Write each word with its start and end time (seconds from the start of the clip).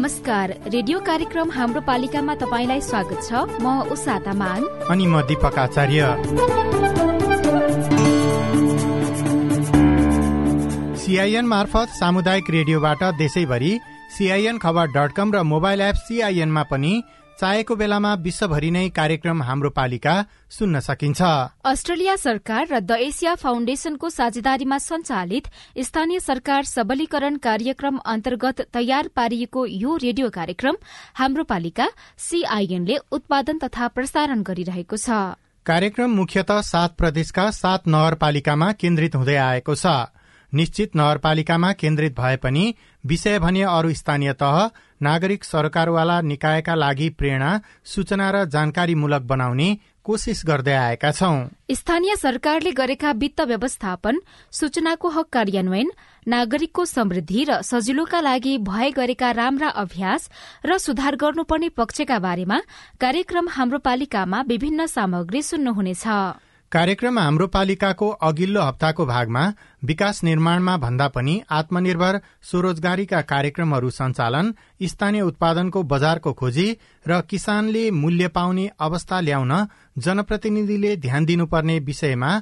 नमस्कार। 0.00 0.50
रेडियो 0.72 0.98
कार्यक्रम 1.06 1.50
हाम्रो 1.52 1.80
पालिकामा 1.84 2.34
तपाईँलाई 2.40 2.80
स्वागत 2.80 3.20
छ। 3.20 3.60
म 3.60 3.84
उषा 3.92 4.16
तामाङ। 4.24 4.60
अनि 4.88 5.06
म 5.06 5.20
दीपक 5.28 5.58
आचार्य। 5.60 6.00
सिआइएन 10.96 11.46
मार्फत 11.46 11.88
सामुदायिक 12.00 12.50
रेडियोबाट 12.50 13.02
देशैभरि 13.20 13.72
सिआइएन 14.16 14.58
खबर 14.64 14.86
डट 14.96 15.12
कम 15.12 15.28
र 15.36 15.42
मोबाइल 15.52 15.80
एप 15.82 15.96
सिआइएनमा 16.08 16.62
पनि 16.72 16.92
चाहेको 17.40 17.74
बेलामा 17.74 18.12
विश्वभरि 18.20 18.70
नै 18.70 18.88
कार्यक्रम 18.90 19.42
हाम्रो 19.42 19.68
पालिका 19.70 20.14
सुन्न 20.50 20.80
सकिन्छ। 20.80 21.20
अस्ट्रेलिया 21.64 22.16
सरकार 22.18 22.66
र 22.66 22.80
द 22.80 22.98
एसिया 23.00 23.34
फाउन्डेशनको 23.34 24.10
साझेदारीमा 24.10 24.78
सञ्चालित 24.78 25.48
स्थानीय 25.80 26.20
सरकार 26.20 26.64
सबलीकरण 26.66 27.36
कार्यक्रम 27.40 27.96
अन्तर्गत 28.06 28.60
तयार 28.72 29.08
पारिएको 29.16 29.64
यो 29.66 29.96
रेडियो 29.96 30.28
कार्यक्रम 30.30 30.76
हाम्रो 31.16 31.44
पालिका 31.48 31.88
सीआईएनले 32.18 32.96
उत्पादन 33.10 33.58
तथा 33.58 33.88
प्रसारण 33.88 34.42
गरिरहेको 34.42 34.96
छ। 34.98 35.40
कार्यक्रम 35.66 36.10
मुख्यत 36.12 36.52
सात 36.66 36.96
प्रदेशका 36.96 37.50
सात 37.54 37.88
नगरपालिकामा 37.88 38.72
केन्द्रित 38.76 39.16
हुँदै 39.16 39.36
आएको 39.40 39.74
छ। 39.74 40.12
निश्चित 40.52 40.96
नगरपालिकामा 40.96 41.72
केन्द्रित 41.72 42.20
भए 42.20 42.36
पनि 42.36 42.62
विषय 43.04 43.38
भने 43.38 43.62
अरू 43.70 43.92
स्थानीय 43.94 44.32
तह 44.34 44.56
नागरिक 45.02 45.44
सरकारवाला 45.44 46.20
निकायका 46.22 46.74
लागि 46.74 47.08
प्रेरणा 47.18 47.50
सूचना 47.84 48.30
र 48.30 48.44
जानकारीमूलक 48.46 49.22
बनाउने 49.22 49.68
कोसिस 50.04 50.42
गर्दै 50.46 50.74
आएका 50.74 51.10
छौं। 51.12 51.36
स्थानीय 51.72 52.16
सरकारले 52.16 52.70
गरेका 52.72 53.10
वित्त 53.12 53.40
व्यवस्थापन 53.40 54.20
सूचनाको 54.52 55.08
हक 55.08 55.28
कार्यान्वयन 55.32 55.90
नागरिकको 56.26 56.84
समृद्धि 56.84 57.44
र 57.44 57.60
सजिलोका 57.62 58.20
लागि 58.20 58.56
भए 58.68 58.90
गरेका 58.90 59.30
राम्रा 59.30 59.68
अभ्यास 59.82 60.28
र 60.66 60.78
सुधार 60.78 61.16
गर्नुपर्ने 61.16 61.68
पक्षका 61.76 62.18
बारेमा 62.18 62.60
कार्यक्रम 63.00 63.48
हाम्रो 63.48 63.78
पालिकामा 63.78 64.40
विभिन्न 64.48 64.86
सामग्री 64.86 65.42
सुन्नुहुनेछ। 65.42 66.06
कार्यक्रम 66.72 67.18
हाम्रो 67.18 67.46
पालिकाको 67.46 68.08
अघिल्लो 68.22 68.62
हप्ताको 68.62 69.04
भागमा 69.06 69.42
विकास 69.84 70.22
निर्माणमा 70.24 70.76
भन्दा 70.76 71.08
पनि 71.08 71.34
आत्मनिर्भर 71.50 72.18
स्वरोजगारीका 72.50 73.20
कार्यक्रमहरू 73.32 73.90
सञ्चालन 73.90 74.52
स्थानीय 74.82 75.22
उत्पादनको 75.22 75.82
बजारको 75.92 76.32
खोजी 76.32 76.68
र 77.06 77.20
किसानले 77.30 77.84
मूल्य 77.96 78.28
पाउने 78.36 78.70
अवस्था 78.80 79.20
ल्याउन 79.20 79.52
जनप्रतिनिधिले 79.98 80.96
ध्यान 81.06 81.24
दिनुपर्ने 81.24 81.78
विषयमा 81.90 82.32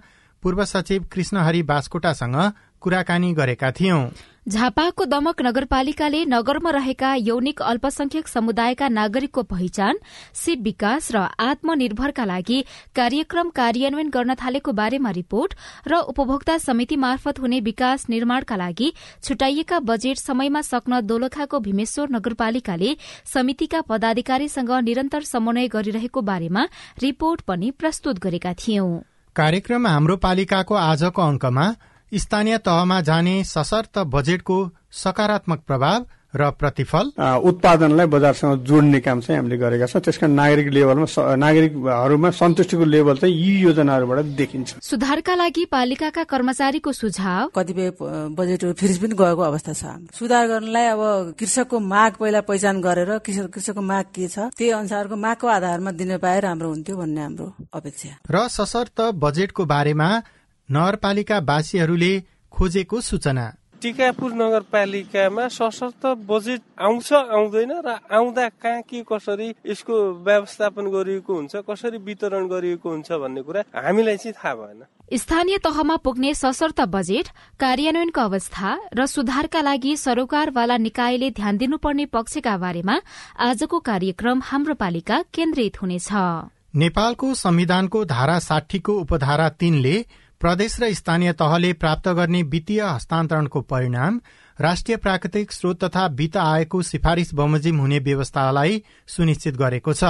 पूर्व 0.43 0.65
सचिव 0.67 1.07
कृष्णहरि 1.13 1.63
बास्कोटासँग 1.73 2.37
कुराकानी 2.83 3.33
गरेका 3.35 3.71
थियौं। 3.73 4.03
झापाको 4.49 5.05
दमक 5.05 5.41
नगरपालिकाले 5.43 6.25
नगरमा 6.25 6.71
रहेका 6.71 7.09
यौनिक 7.17 7.61
अल्पसंख्यक 7.63 8.29
समुदायका 8.29 8.87
नागरिकको 8.91 9.43
पहिचान 9.45 9.99
सिप 10.35 10.61
विकास 10.63 11.11
र 11.13 11.25
आत्मनिर्भरका 11.47 12.25
लागि 12.25 12.61
कार्यक्रम 12.97 13.51
कार्यान्वयन 13.59 14.09
गर्न 14.11 14.35
थालेको 14.43 14.73
बारेमा 14.73 15.11
रिपोर्ट 15.17 15.55
र 15.87 15.99
उपभोक्ता 16.13 16.57
समिति 16.59 16.97
मार्फत 16.97 17.41
हुने 17.41 17.59
विकास 17.61 18.07
निर्माणका 18.09 18.57
लागि 18.57 18.89
छुट्याइएका 19.25 19.81
बजेट 19.91 20.19
समयमा 20.19 20.63
सक्न 20.63 21.01
दोलखाको 21.07 21.61
भीमेश्वर 21.61 22.09
नगरपालिकाले 22.11 22.97
समितिका 23.35 23.81
पदाधिकारीसँग 23.91 24.73
निरन्तर 24.89 25.29
समन्वय 25.33 25.69
गरिरहेको 25.77 26.23
बारेमा 26.31 26.65
रिपोर्ट 27.03 27.41
पनि 27.49 27.71
प्रस्तुत 27.79 28.25
गरेका 28.25 28.55
थियौं। 28.57 28.91
कार्यक्रम 29.37 29.87
हाम्रो 29.87 30.17
पालिकाको 30.25 30.75
आजको 30.87 31.23
अंकमा 31.25 31.69
स्थानीय 32.13 32.59
तहमा 32.59 33.01
जाने 33.01 33.43
सशर्त 33.45 33.99
बजेटको 34.09 34.59
सकारात्मक 34.93 35.61
प्रभाव 35.67 36.07
र 36.37 36.51
प्रतिफल? 36.61 37.11
उत्पादनलाई 37.41 38.07
बजारसँग 38.07 38.65
जोड्ने 38.65 39.01
काम 39.01 39.21
चाहिँ 39.21 39.37
हामीले 39.39 39.57
गरेका 39.57 39.87
छौँ। 39.87 40.01
त्यसका 40.05 40.27
नागरिक 40.29 40.69
लेभलमा 40.69 41.35
नागरिकहरूमा 41.37 42.31
सन्तुष्टिको 42.31 42.85
लेभल 42.85 43.17
चाहिँ 43.17 43.35
यी 43.35 43.53
योजनाहरूबाट 43.65 44.25
देखिन्छ। 44.37 44.77
सुधारका 44.85 45.35
लागि 45.35 45.65
पालिकाका 45.73 46.25
कर्मचारीको 46.29 46.93
सुझाव? 46.93 47.49
कतिपय 47.57 47.91
बजेटहरू 48.37 48.73
फेरि 48.77 48.95
पनि 49.01 49.15
गएको 49.17 49.43
अवस्था 49.43 49.73
छ। 49.73 49.85
सुधार 50.13 50.45
गर्नलाई 50.49 50.87
अब 50.93 51.01
कृषकको 51.41 51.81
माग 51.81 52.13
पहिला 52.21 52.41
पहिचान 52.45 52.81
गरेर 52.85 53.19
कृषकको 53.25 53.81
माग 53.81 54.05
के 54.13 54.29
छ 54.29 54.53
त्यही 54.53 54.71
अनुसारको 54.71 55.17
मागको 55.17 55.47
आधारमा 55.49 55.91
दिन 55.97 56.17
पाए 56.21 56.41
राम्रो 56.41 56.69
हुन्थ्यो 56.69 56.97
भन्ने 56.97 57.21
हाम्रो 57.21 57.47
अपेक्षा। 57.73 58.21
र 58.29 58.49
सशर्त 58.53 59.17
बजेटको 59.17 59.65
बारेमा 59.65 60.09
नगरपालिकावासीहरूले 60.71 62.13
खोजेको 62.53 63.01
सूचना। 63.01 63.47
टिकापुर 63.83 64.33
नगरपालिकामा 64.35 65.47
सशक्त 65.49 66.07
बजेट 66.27 66.61
आउँछ 66.83 67.13
आउँदैन 67.13 67.73
र 67.87 67.89
आउँदा 68.11 68.49
कहाँ 68.59 68.83
के 68.83 69.03
कसरी 69.07 69.49
यसको 69.67 69.95
व्यवस्थापन 70.27 70.87
गरिएको 70.91 71.35
हुन्छ 71.35 71.57
कसरी 71.63 71.99
वितरण 72.03 72.47
गरिएको 72.49 72.89
हुन्छ 72.91 73.09
भन्ने 73.13 73.43
कुरा 73.43 73.63
हामीलाई 73.79 74.17
चाहिँ 74.17 74.35
थाहा 74.35 74.55
भएन। 74.55 74.83
स्थानीय 75.15 75.59
तहमा 75.65 75.97
पुग्ने 75.97 76.35
सशर्त 76.35 76.81
बजेट 76.91 77.29
कार्यान्वयनको 77.61 78.21
अवस्था 78.21 78.69
र 78.93 79.07
सुधारका 79.07 79.61
लागि 79.63 79.97
सरोकारवाला 79.97 80.77
निकायले 80.77 81.31
ध्यान 81.31 81.57
दिनुपर्ने 81.57 82.07
पक्षका 82.11 82.57
बारेमा 82.59 83.01
आजको 83.39 83.79
कार्यक्रम 83.81 84.43
हाम्रो 84.45 84.75
पालिका 84.75 85.23
केन्द्रित 85.35 85.83
हुनेछ। 85.83 86.09
नेपालको 86.77 87.35
संविधानको 87.35 88.05
धारा 88.05 88.39
साठीको 88.39 88.93
उपधारा 89.01 89.49
तीनले 89.49 89.95
प्रदेश 90.41 90.77
र 90.81 90.93
स्थानीय 90.95 91.33
तहले 91.35 91.73
प्राप्त 91.75 92.09
गर्ने 92.17 92.43
वित्तीय 92.45 92.81
हस्तान्तरणको 92.81 93.61
परिणाम 93.61 94.21
राष्ट्रिय 94.59 94.97
प्राकृतिक 94.97 95.53
स्रोत 95.53 95.83
तथा 95.85 96.07
वित्त 96.15 96.37
आयोगको 96.37 96.83
सिफारिश 96.83 97.33
बमोजिम 97.35 97.79
हुने 97.79 97.99
व्यवस्थालाई 97.99 98.83
सुनिश्चित 99.09 99.57
गरेको 99.57 99.93
छ। 99.93 100.05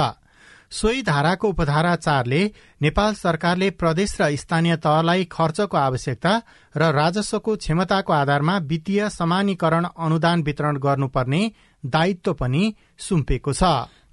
सोही 0.71 1.01
धाराको 1.01 1.49
उपधारा 1.49 1.95
चारले 1.95 2.45
नेपाल 2.81 3.13
सरकारले 3.15 3.69
प्रदेश 3.73 4.15
र 4.21 4.35
स्थानीय 4.35 4.75
तहलाई 4.77 5.25
खर्चको 5.31 5.77
आवश्यकता 5.77 6.33
र 6.75 6.91
राजस्वको 6.93 7.55
क्षमताको 7.57 8.13
आधारमा 8.13 8.57
वित्तीय 8.69 9.09
समानीकरण 9.09 9.85
अनुदान 9.97 10.43
वितरण 10.43 10.77
गर्नुपर्ने 10.77 11.41
दायित्व 11.83 12.33
पनि 12.33 12.73
सुम्पेको 12.99 13.53
छ। 13.53 13.63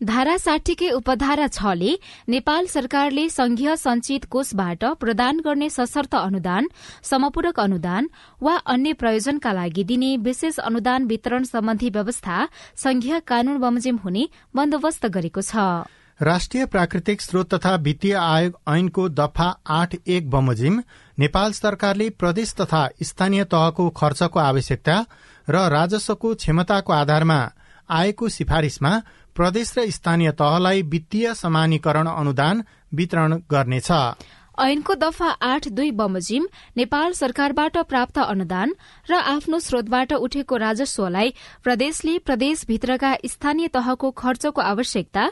धारा 0.01 0.37
साठीकै 0.37 0.89
उपधारा 0.93 1.47
छले 1.49 1.93
नेपाल 2.29 2.67
सरकारले 2.67 3.29
संघीय 3.31 3.77
संचित 3.77 4.25
कोषबाट 4.29 4.85
प्रदान 5.01 5.41
गर्ने 5.41 5.69
सशर्त 5.71 6.15
अनुदान 6.15 6.69
समपूरक 7.03 7.61
अनुदान 7.61 8.09
वा 8.43 8.57
अन्य 8.67 8.93
प्रयोजनका 8.93 9.53
लागि 9.53 9.85
दिने 9.85 10.17
विशेष 10.21 10.59
अनुदान 10.61 11.07
वितरण 11.07 11.45
सम्बन्धी 11.45 11.91
व्यवस्था 11.91 12.47
संघीय 12.77 13.21
कानून 13.27 13.59
बमोजिम 13.59 13.97
हुने 14.05 14.29
बन्दोबस्त 14.55 15.07
गरेको 15.17 15.41
छ। 15.43 15.89
राष्ट्रिय 16.21 16.67
प्राकृतिक 16.67 17.21
स्रोत 17.21 17.55
तथा 17.55 17.75
वित्तीय 17.81 18.15
आयोग 18.21 18.61
ऐनको 18.69 19.09
दफा 19.17 19.51
आठ 19.73 19.97
एक 20.07 20.31
बमोजिम 20.31 20.81
नेपाल 21.19 21.53
सरकारले 21.55 22.11
प्रदेश 22.21 22.55
तथा 22.61 22.89
स्थानीय 23.03 23.45
तहको 23.49 23.91
खर्चको 23.97 24.39
आवश्यकता 24.41 25.05
र 25.49 25.69
राजस्वको 25.73 26.35
क्षमताको 26.37 26.93
आधारमा 26.95 27.45
आएको 27.89 28.29
सिफारिशमा 28.31 29.01
प्रदेश 29.37 29.75
र 29.79 29.91
स्थानीय 29.91 30.31
तहलाई 30.33 30.83
वित्तीय 30.89 31.35
समानीकरण 31.35 32.07
अनुदान 32.09 32.65
वितरण 32.95 33.33
गर्नेछ। 33.51 33.91
ऐनको 34.57 34.95
दफा 34.95 35.29
आठ 35.43 35.67
दुई 35.69 35.91
बमोजिम 35.93 36.45
नेपाल 36.77 37.13
सरकारबाट 37.13 37.77
प्राप्त 37.89 38.19
अनुदान 38.19 38.73
र 39.11 39.15
आफ्नो 39.15 39.59
स्रोतबाट 39.59 40.13
उठेको 40.17 40.57
राजस्वलाई 40.57 41.33
प्रदेशले 41.63 42.19
प्रदेशभित्रका 42.19 43.11
स्थानीय 43.27 43.69
तहको 43.69 44.11
खर्चको 44.13 44.61
आवश्यकता 44.63 45.25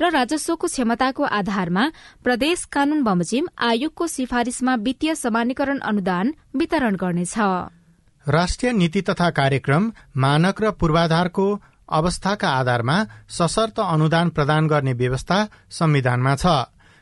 र 0.00 0.10
राजस्वको 0.10 0.66
क्षमताको 0.66 1.24
आधारमा 1.30 1.84
प्रदेश 2.24 2.64
कानून 2.72 3.02
बमोजिम 3.04 3.52
आयोगको 3.60 4.06
सिफारिशमा 4.06 4.74
वित्तीय 4.80 5.14
समानीकरण 5.14 5.78
अनुदान 5.84 6.34
वितरण 6.56 6.96
गर्नेछ। 6.96 7.36
राष्ट्रिय 8.26 8.72
नीति 8.72 9.00
तथा 9.02 9.28
कार्यक्रम 9.30 9.92
मानक 10.16 10.62
र 10.62 10.70
पूर्वाधारको 10.70 11.46
अवस्थाका 11.90 12.48
आधारमा 12.50 12.96
सशर्त 13.28 13.80
अनुदान 13.80 14.28
प्रदान 14.30 14.68
गर्ने 14.68 14.92
व्यवस्था 14.94 15.38
संविधानमा 15.70 16.34
छ। 16.36 16.46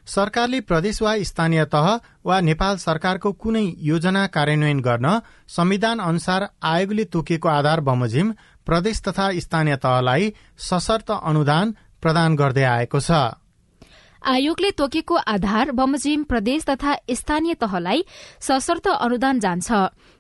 सरकारले 0.07 0.61
प्रदेश 0.61 1.01
वा 1.03 1.15
स्थानीय 1.23 1.65
तह 1.65 1.89
वा 2.25 2.41
नेपाल 2.41 2.77
सरकारको 2.77 3.33
कुनै 3.35 3.65
योजना 3.83 4.27
कार्यान्वयन 4.27 4.81
गर्न 4.81 5.21
संविधान 5.49 5.99
अनुसार 6.01 6.49
आयोगले 6.65 7.05
तोकिएको 7.13 7.49
आधार 7.49 7.81
बमोजिम 7.81 8.33
प्रदेश 8.67 9.03
तथा 9.03 9.31
स्थानीय 9.39 9.77
तहलाई 9.77 10.33
सशर्त 10.61 11.11
अनुदान 11.11 11.75
प्रदान 12.03 12.37
गर्दै 12.37 12.65
आएको 12.69 13.01
छ। 13.01 13.11
आयोगले 14.29 14.71
तोकेको 14.77 15.15
आधार 15.27 15.71
बमोजिम 15.73 16.23
प्रदेश 16.29 16.65
तथा 16.65 16.95
स्थानीय 17.11 17.55
तहलाई 17.57 18.05
सशर्त 18.41 18.87
अनुदान 18.89 19.39
जान्छ। 19.41 19.73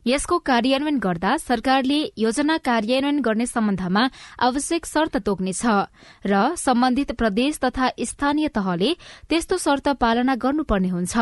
यसको 0.07 0.39
कार्यान्वयन 0.41 0.99
गर्दा 0.99 1.37
सरकारले 1.39 1.99
योजना 2.19 2.57
कार्यान्वयन 2.65 3.21
गर्ने 3.21 3.47
सम्बन्धमा 3.47 4.05
आवश्यक 4.41 4.87
शर्त 4.87 5.17
तोक्नेछ 5.21 5.63
र 6.25 6.57
सम्बन्धित 6.57 7.13
प्रदेश 7.13 7.59
तथा 7.65 7.91
स्थानीय 8.03 8.49
तहले 8.49 8.95
त्यस्तो 9.29 9.59
शर्त 9.59 9.89
पालना 10.01 10.35
गर्नुपर्ने 10.41 10.89
हुन्छ। 10.89 11.15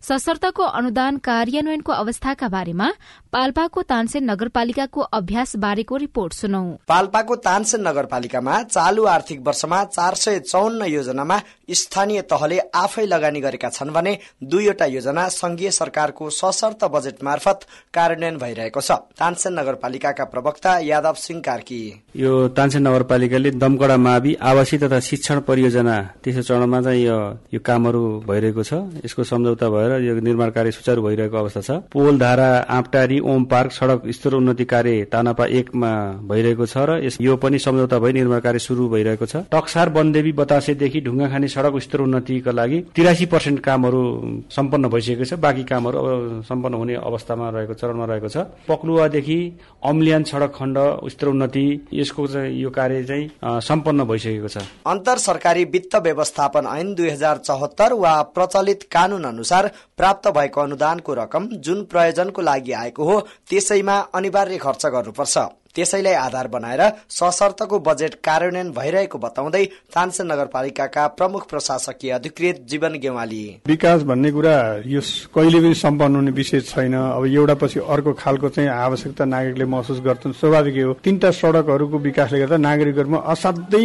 सशर्तको 0.00 0.64
अनुदान 0.72 1.16
कार्यान्वयनको 1.20 1.92
अवस्थाका 1.94 2.48
बारेमा 2.48 2.88
पाल्पाको 3.32 3.82
तानसेन 3.84 4.24
नगरपालिकाको 4.30 5.00
अभ्यास 5.12 5.56
बारेको 5.58 5.96
रिपोर्ट 5.98 6.32
सुनौ। 6.32 6.64
पाल्पाको 6.88 7.36
तानसेन 7.44 7.86
नगरपालिकामा 7.88 8.62
चालू 8.72 9.04
आर्थिक 9.10 9.44
वर्षमा 9.44 9.84
चार 9.92 10.14
सय 10.16 10.38
चौन्न 10.48 10.88
योजनामा 10.88 11.40
स्थानीय 11.76 12.20
तहले 12.24 12.58
आफै 12.74 13.04
लगानी 13.06 13.40
गरेका 13.40 13.68
छन् 13.70 13.90
भने 13.90 14.12
दुईवटा 14.42 14.86
योजना 14.86 15.28
संघीय 15.30 15.70
सरकारको 15.72 16.30
सशर्त 16.32 16.84
बजेट 16.84 17.22
मार्फत 17.22 17.66
कार्यान्वयन 17.94 18.36
भइरहेको 18.38 18.80
छ। 18.80 18.90
तानसेन 19.18 19.52
नगरपालिकाका 19.58 20.24
प्रवक्ता 20.24 20.78
यादव 20.82 21.14
सिंह 21.16 21.40
कार्की। 21.40 21.80
यो 22.16 22.32
तानसेन 22.56 22.86
नगरपालिकाले 22.88 23.50
दमकडा 23.52 23.96
मावि 23.96 24.34
आवासीय 24.42 24.78
तथा 24.78 25.00
शिक्षण 25.00 25.40
परियोजना 25.48 25.96
तेस्रो 26.24 26.42
चरणमा 26.42 26.80
चाहिँ 26.82 27.04
यो 27.04 27.60
कामहरू 27.60 28.02
भइरहेको 28.28 28.62
छ। 28.62 28.72
यसको 29.04 29.24
सम्झौता 29.24 29.68
भएर 29.68 29.92
यो 30.02 30.14
निर्माण 30.20 30.50
कार्य 30.50 30.70
सुचारू 30.72 31.02
भइरहेको 31.02 31.36
अवस्था 31.36 31.60
छ। 31.60 31.70
पोल 31.92 32.18
धारा 32.18 32.48
आँपटारी 32.68 33.18
ओम 33.22 33.44
पार्क 33.44 33.72
सड़क 33.72 34.02
स्तर 34.10 34.34
उन्नति 34.34 34.64
कार्य 34.64 35.04
तानापा 35.12 35.44
एकमा 35.58 35.92
भइरहेको 36.28 36.66
छ 36.66 36.76
र 36.88 37.00
यो 37.20 37.36
पनि 37.36 37.58
सम्झौता 37.58 37.98
भई 37.98 38.12
निर्माण 38.12 38.40
कार्य 38.40 38.58
शुरू 38.58 38.88
भइरहेको 38.88 39.26
छ। 39.26 39.36
टक्सार 39.52 39.88
वनदेवी 39.92 40.32
बतासेदेखि 40.32 41.00
ढुङ्गाखानी 41.00 41.48
सड़क 41.48 41.78
स्तर 41.82 42.00
उन्नतिका 42.02 42.52
लागि 42.52 42.78
तिरासी 42.96 43.26
पर्सेन्ट 43.26 43.60
कामहरू 43.60 44.02
सम्पन्न 44.50 44.88
भइसकेको 44.88 45.24
छ 45.24 45.38
बाँकी 45.40 45.64
कामहरू 45.64 45.98
अब 45.98 46.42
सम्पन्न 46.48 46.74
हुने 46.74 46.94
अवस्थामा 47.02 47.48
रहेको 47.50 47.74
चरणमा 47.74 48.04
रहेको 48.04 48.28
छ। 48.28 48.36
पक्लुवादेखि 48.68 49.38
अम्लियान 49.84 50.24
सड़क 50.24 50.52
खण्ड 50.56 50.78
स्तर 51.10 51.26
उन्नति 51.28 51.66
यसको 51.94 52.26
यो 52.52 52.70
कार्य 52.70 53.04
चाहिँ 53.04 53.60
सम्पन्न 53.62 54.04
भइसकेको 54.04 54.48
छ। 54.48 54.66
अन्तर 54.86 55.18
सरकारी 55.20 55.64
वित्त 55.72 55.96
व्यवस्थापन 56.02 56.66
ऐन 56.68 56.94
दुई 56.94 57.08
हजार 57.10 57.38
चौहत्तर 57.38 57.92
वा 57.94 58.14
प्रचलित 58.34 58.82
कानून 58.92 59.24
अनुसार 59.24 59.70
प्राप्त 59.98 60.28
भएको 60.36 60.60
अनुदानको 60.60 61.14
रकम 61.14 61.48
जुन 61.60 61.82
प्रयोजनको 61.84 62.42
लागि 62.42 62.72
आएको 62.74 63.04
हो 63.04 63.18
त्यसैमा 63.50 63.98
अनिवार्य 64.14 64.58
खर्च 64.58 64.86
गर्नुपर्छ। 64.86 65.38
त्यसैलाई 65.74 66.14
आधार 66.14 66.48
बनाएर 66.48 66.82
सशर्तको 67.10 67.78
बजेट 67.80 68.14
कार्यान्वयन 68.24 68.70
भइरहेको 68.72 69.18
बताउँदै 69.18 69.64
तानसेन 69.94 70.26
नगरपालिकाका 70.32 71.06
प्रमुख 71.18 71.48
प्रशासकीय 71.50 72.10
अधिकृत 72.12 72.60
जीवन 72.70 72.98
गेवाली। 72.98 73.42
विकास 73.66 74.02
भन्ने 74.02 74.30
कुरा 74.32 74.56
यो 74.86 75.00
कहिले 75.34 75.58
पनि 75.60 75.74
सम्पन्न 75.74 76.16
हुने 76.16 76.30
विषय 76.30 76.60
छैन। 76.62 76.94
अब 76.94 77.24
एउटा 77.26 77.54
पछि 77.54 77.80
अर्को 77.82 78.12
खालको 78.12 78.48
चाहिँ 78.48 78.68
आवश्यकता 78.68 79.24
नागरिकले 79.24 79.64
महसुस 79.64 80.00
गर्छन्। 80.00 80.32
स्वाभाविक 80.32 80.76
हो। 80.84 80.92
तीनटा 81.04 81.30
सड़कहरूको 81.30 81.98
विकासले 81.98 82.38
गर्दा 82.40 82.56
नागरिकहरूमा 82.58 83.18
असाध्यै 83.32 83.84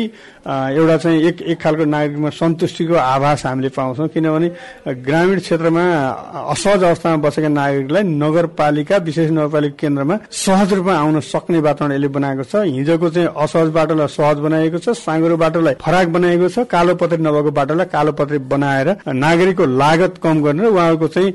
एउटा 0.76 0.98
चाहिँ 0.98 1.22
एक 1.24 1.42
एक 1.42 1.62
खालको 1.62 1.86
नागरिकमा 1.86 2.30
सन्तुष्टिको 2.36 2.96
आभास 2.96 3.46
हामीले 3.46 3.70
पाउँछौँ। 3.70 4.08
किनभने 4.08 4.50
ग्रामीण 5.08 5.40
क्षेत्रमा 5.40 5.84
असहज 6.52 6.84
अवस्थामा 6.84 7.18
बसेका 7.24 7.50
नागरिकलाई 7.50 8.04
नगरपालिका 8.04 8.98
विशेष 9.08 9.30
नगरपालिका 9.32 9.76
केन्द्रमा 9.80 10.16
सहज 10.44 10.74
रूपमा 10.74 10.94
आउन 10.98 11.20
सक्ने 11.24 11.60
वातावरण 11.78 11.94
यसले 11.94 12.08
बनाएको 12.10 12.44
छ। 12.44 12.56
हिजोको 12.66 13.10
चाहिँ 13.10 13.30
असहज 13.38 13.70
बाटोलाई 13.70 14.08
सहज 14.10 14.38
बनाएको 14.42 14.78
छ। 14.82 14.90
साँगुरो 14.98 15.38
बाटोलाई 15.38 15.76
फराक 15.78 16.08
बनाएको 16.10 16.48
छ। 16.50 16.66
कालो 16.66 16.96
पत्री 16.98 17.22
नभएको 17.22 17.52
बाटोलाई 17.54 17.86
कालो 17.94 18.12
पत्री 18.18 18.38
बनाएर 18.50 18.88
नागरिकको 19.06 19.66
लागत 19.78 20.18
कम 20.18 20.42
गर्ने 20.42 20.64
र 20.64 20.74
उहाँको 20.74 21.08
चाहिँ 21.08 21.30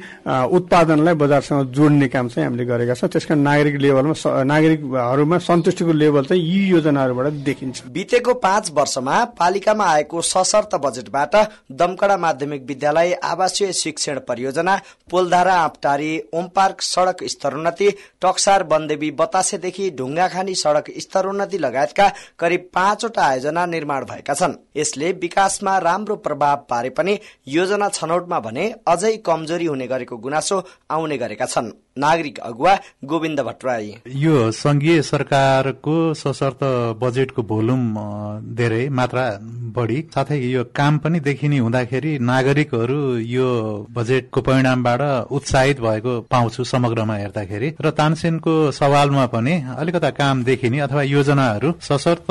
उत्पादनलाई 0.50 1.14
बजारसँग 1.14 1.70
जोड्ने 1.70 2.08
काम 2.08 2.28
चाहिँ 2.28 2.46
हामीले 2.46 2.64
गरेका 2.66 2.94
छौँ। 2.94 3.08
त्यसका 3.08 3.34
नागरिक 3.38 3.76
लेभलमा 3.78 4.14
नागरिकहरूमा 4.42 5.38
सन्तुष्टिको 5.38 5.92
लेभल 5.92 6.24
चाहिँ 6.26 6.42
यी 6.42 6.60
योजनाहरूबाट 6.70 7.32
देखिन्छ। 7.46 7.86
बितेको 7.86 8.34
पाँच 8.42 8.70
वर्षमा 8.74 9.24
पालिकामा 9.38 9.84
आएको 9.86 10.20
सशर्त 10.22 10.74
बजेटबाट 10.82 11.34
दमकडा 11.72 12.16
माध्यमिक 12.16 12.66
विद्यालय 12.66 13.12
आवासीय 13.22 13.72
शिक्षण 13.74 14.18
परियोजना 14.28 14.74
पोलधारा 15.10 15.54
आँपटारी 15.54 16.12
ओम 16.34 16.46
पार्क 16.56 16.80
सड़क 16.82 17.24
स्तरोन्नति 17.28 17.90
टक्सार 18.22 18.62
वनदेवी 18.72 19.10
बतासेदेखि 19.12 19.90
ढुङ्गा 19.98 20.26
खानी 20.32 20.54
सड़क 20.54 20.90
स्तरोन्नति 20.98 21.58
लगायतका 21.58 22.08
करिब 22.38 22.68
पाँचवटा 22.74 23.22
आयोजना 23.22 23.66
निर्माण 23.66 24.04
भएका 24.04 24.34
छन्। 24.34 24.56
यसले 24.76 25.12
विकासमा 25.22 25.78
राम्रो 25.80 26.16
प्रभाव 26.18 26.66
पारे 26.70 26.90
पनि 26.90 27.18
योजना 27.48 27.88
छनौटमा 27.90 28.40
भने 28.40 28.70
अझै 28.88 29.16
कमजोरी 29.26 29.66
हुने 29.66 29.86
गरेको 29.86 30.16
गुनासो 30.18 30.62
आउने 30.90 31.18
गरेका 31.18 31.46
छन्। 31.46 31.72
नागरिक 31.96 32.38
अगुवा 32.40 32.74
गोविन्द 33.04 33.40
भट्टराई। 33.40 33.94
यो 34.16 34.50
संघीय 34.52 35.02
सरकारको 35.02 35.96
सशर्त 36.14 36.62
बजेटको 37.02 37.42
भोल्युम 37.42 37.82
धेरै 38.56 38.88
मात्रा 38.90 39.24
बढी। 39.76 40.00
साथै 40.14 40.38
यो 40.38 40.62
काम 40.76 40.98
पनि 40.98 41.20
देखिने 41.20 41.58
हुँदाखेरि 41.58 42.18
नागरिकहरू 42.20 43.00
यो 43.28 43.48
बजेटको 43.90 44.40
परिणामबाट 44.40 45.02
उत्साहित 45.30 45.80
भएको 45.80 46.20
पाउँछु 46.30 46.64
समग्रमा 46.64 47.16
हेर्दाखेरि। 47.16 47.68
र 47.80 47.90
तानसेनको 47.90 48.54
सवालमा 48.72 49.26
पनि 49.26 49.54
अलिकता 49.78 50.10
काम 50.12 50.42
देखिने 50.44 50.78
अथवा 50.80 51.02
योजनाहरू 51.02 51.72
सशर्त 51.80 52.26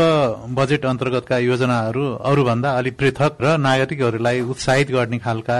बजेट 0.57 0.85
अन्तर्गतका 0.85 1.37
योजनाहरू 1.39 2.05
अरूभन्दा 2.23 2.69
अलिक 2.77 2.97
पृथक 2.97 3.37
र 3.41 3.57
नागरिकहरूलाई 3.59 4.41
उत्साहित 4.41 4.91
गर्ने 4.91 5.17
खालका 5.19 5.59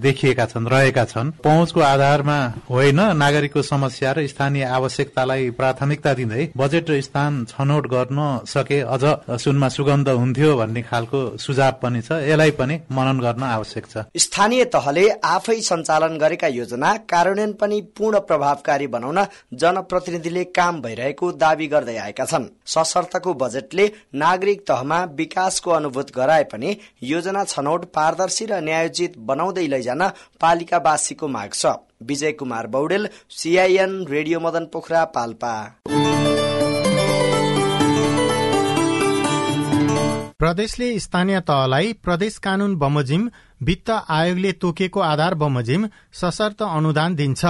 देखिएका 0.00 0.44
छन् 0.46 0.68
रहेका 0.68 1.04
छन्। 1.04 1.30
पहुँचको 1.44 1.80
आधारमा 1.82 2.38
होइन 2.70 3.00
नागरिकको 3.34 3.62
समस्या 3.64 4.10
र 4.12 4.26
स्थानीय 4.26 4.64
आवश्यकतालाई 4.64 5.50
प्राथमिकता 5.58 6.12
दिँदै 6.14 6.42
बजेट 6.56 6.90
र 6.90 7.00
स्थान 7.02 7.44
छनौट 7.50 7.86
गर्न 7.90 8.18
सके 8.46 8.78
अझ 8.86 9.02
सुनमा 9.42 9.68
सुगन्ध 9.68 10.08
हुन्थ्यो 10.10 10.54
भन्ने 10.56 10.82
खालको 10.84 11.20
सुझाव 11.36 11.72
पनि 11.82 12.00
छ। 12.00 12.22
यसलाई 12.22 12.50
पनि 12.54 12.74
मनन 12.94 13.18
गर्न 13.18 13.42
आवश्यक 13.42 13.86
छ। 13.86 14.04
स्थानीय 14.16 14.64
तहले 14.70 15.08
आफै 15.26 15.60
सञ्चालन 15.60 16.18
गरेका 16.18 16.48
योजना 16.54 16.96
कार्यान्वयन 17.10 17.52
पनि 17.60 17.80
पूर्ण 17.98 18.18
प्रभावकारी 18.28 18.86
बनाउन 18.86 19.18
जनप्रतिनिधिले 19.52 20.44
काम 20.54 20.80
भइरहेको 20.82 21.32
दावी 21.34 21.66
गर्दै 21.66 21.96
आएका 21.98 22.24
छन्। 22.24 22.46
सशर्तको 22.66 23.34
बजेटले 23.34 23.90
नागरिक 24.14 24.62
तहमा 24.68 25.02
विकासको 25.18 25.70
अनुभूत 25.72 26.14
गराए 26.16 26.44
पनि 26.52 26.76
योजना 27.04 27.44
छनौट 27.44 27.84
पारदर्शी 27.94 28.46
र 28.46 28.62
न्यायोचित 28.62 29.18
बनाउँदै 29.26 29.66
लैजान 29.66 30.08
पालिकावासीको 30.40 31.28
माग 31.28 31.52
छ। 31.54 31.74
Vijay 32.04 32.32
Kumar 32.32 32.66
Baudel 32.66 33.08
CIN 33.30 33.92
radio 34.10 34.40
Madan 34.40 34.64
Pokhara 34.72 35.04
Palpa. 35.14 35.54
प्रदेशले 40.38 40.88
स्थानीय 40.98 41.40
तहलाई 41.40 41.92
प्रदेश 42.04 42.38
कानून 42.38 42.74
बमोजिम 42.76 43.28
वित्त 43.62 43.90
आयोगले 43.90 44.52
तोकेको 44.54 45.00
आधार 45.02 45.34
बमोजिम 45.34 45.86
सशर्त 46.12 46.62
अनुदान 46.62 47.14
दिन्छ। 47.14 47.44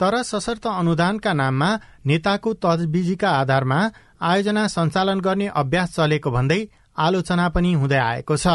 तर 0.00 0.22
सशर्त 0.22 0.66
अनुदानका 0.66 1.32
नाममा 1.32 1.70
नेताको 2.06 2.52
तजबिजीका 2.64 3.30
आधारमा 3.30 3.80
आयोजना 4.22 4.66
सञ्चालन 4.66 5.20
गर्ने 5.20 5.46
अभ्यास 5.54 5.94
चलेको 5.96 6.30
भन्दै 6.30 6.60
आलोचना 7.00 7.48
पनि 7.48 7.72
हुँदै 7.72 7.98
आएको 7.98 8.36
छ। 8.36 8.46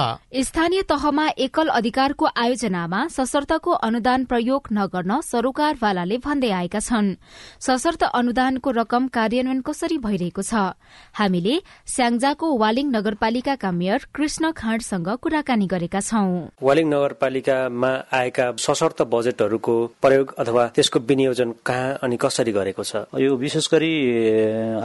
स्थानीय 0.46 0.82
तहमा 0.86 1.26
एकल 1.38 1.68
अधिकारको 1.76 2.26
आयोजनामा 2.38 3.00
सशर्तको 3.08 3.72
अनुदान 3.82 4.26
प्रयोग 4.26 4.62
नगर्न 4.72 5.20
सरोकारवालाले 5.22 6.18
भन्दै 6.26 6.52
आएका 6.52 6.80
छन्। 6.80 7.16
सशर्त 7.60 8.04
अनुदानको 8.14 8.72
रकम 8.72 9.08
कार्यान्वयन 9.08 9.62
कसरी 9.62 9.98
भइरहेको 9.98 10.42
छ? 10.42 10.54
हामीले 11.14 11.56
स्याङ्जाको 11.86 12.48
वालिङ 12.58 12.86
नगरपालिकाका 12.96 13.72
मेयर 13.72 14.00
कृष्ण 14.14 14.52
खाँडसँग 14.52 15.10
कुराकानी 15.24 15.68
गरेका 15.68 16.00
छौं। 16.00 16.54
वालिङ 16.62 16.86
नगरपालिकामा 16.94 17.92
आएका 18.14 18.46
सशर्त 18.60 19.02
बजेटहरूको 19.10 19.76
प्रयोग 20.02 20.34
अथवा 20.38 20.64
त्यसको 20.76 21.00
विनियोजन 21.00 21.50
कहाँ 21.66 21.98
अनि 22.04 22.18
कसरी 22.22 22.52
गरेको 22.52 22.84
छ? 22.84 23.10
यो 23.18 23.36
विशेष 23.36 23.68
गरी 23.74 23.94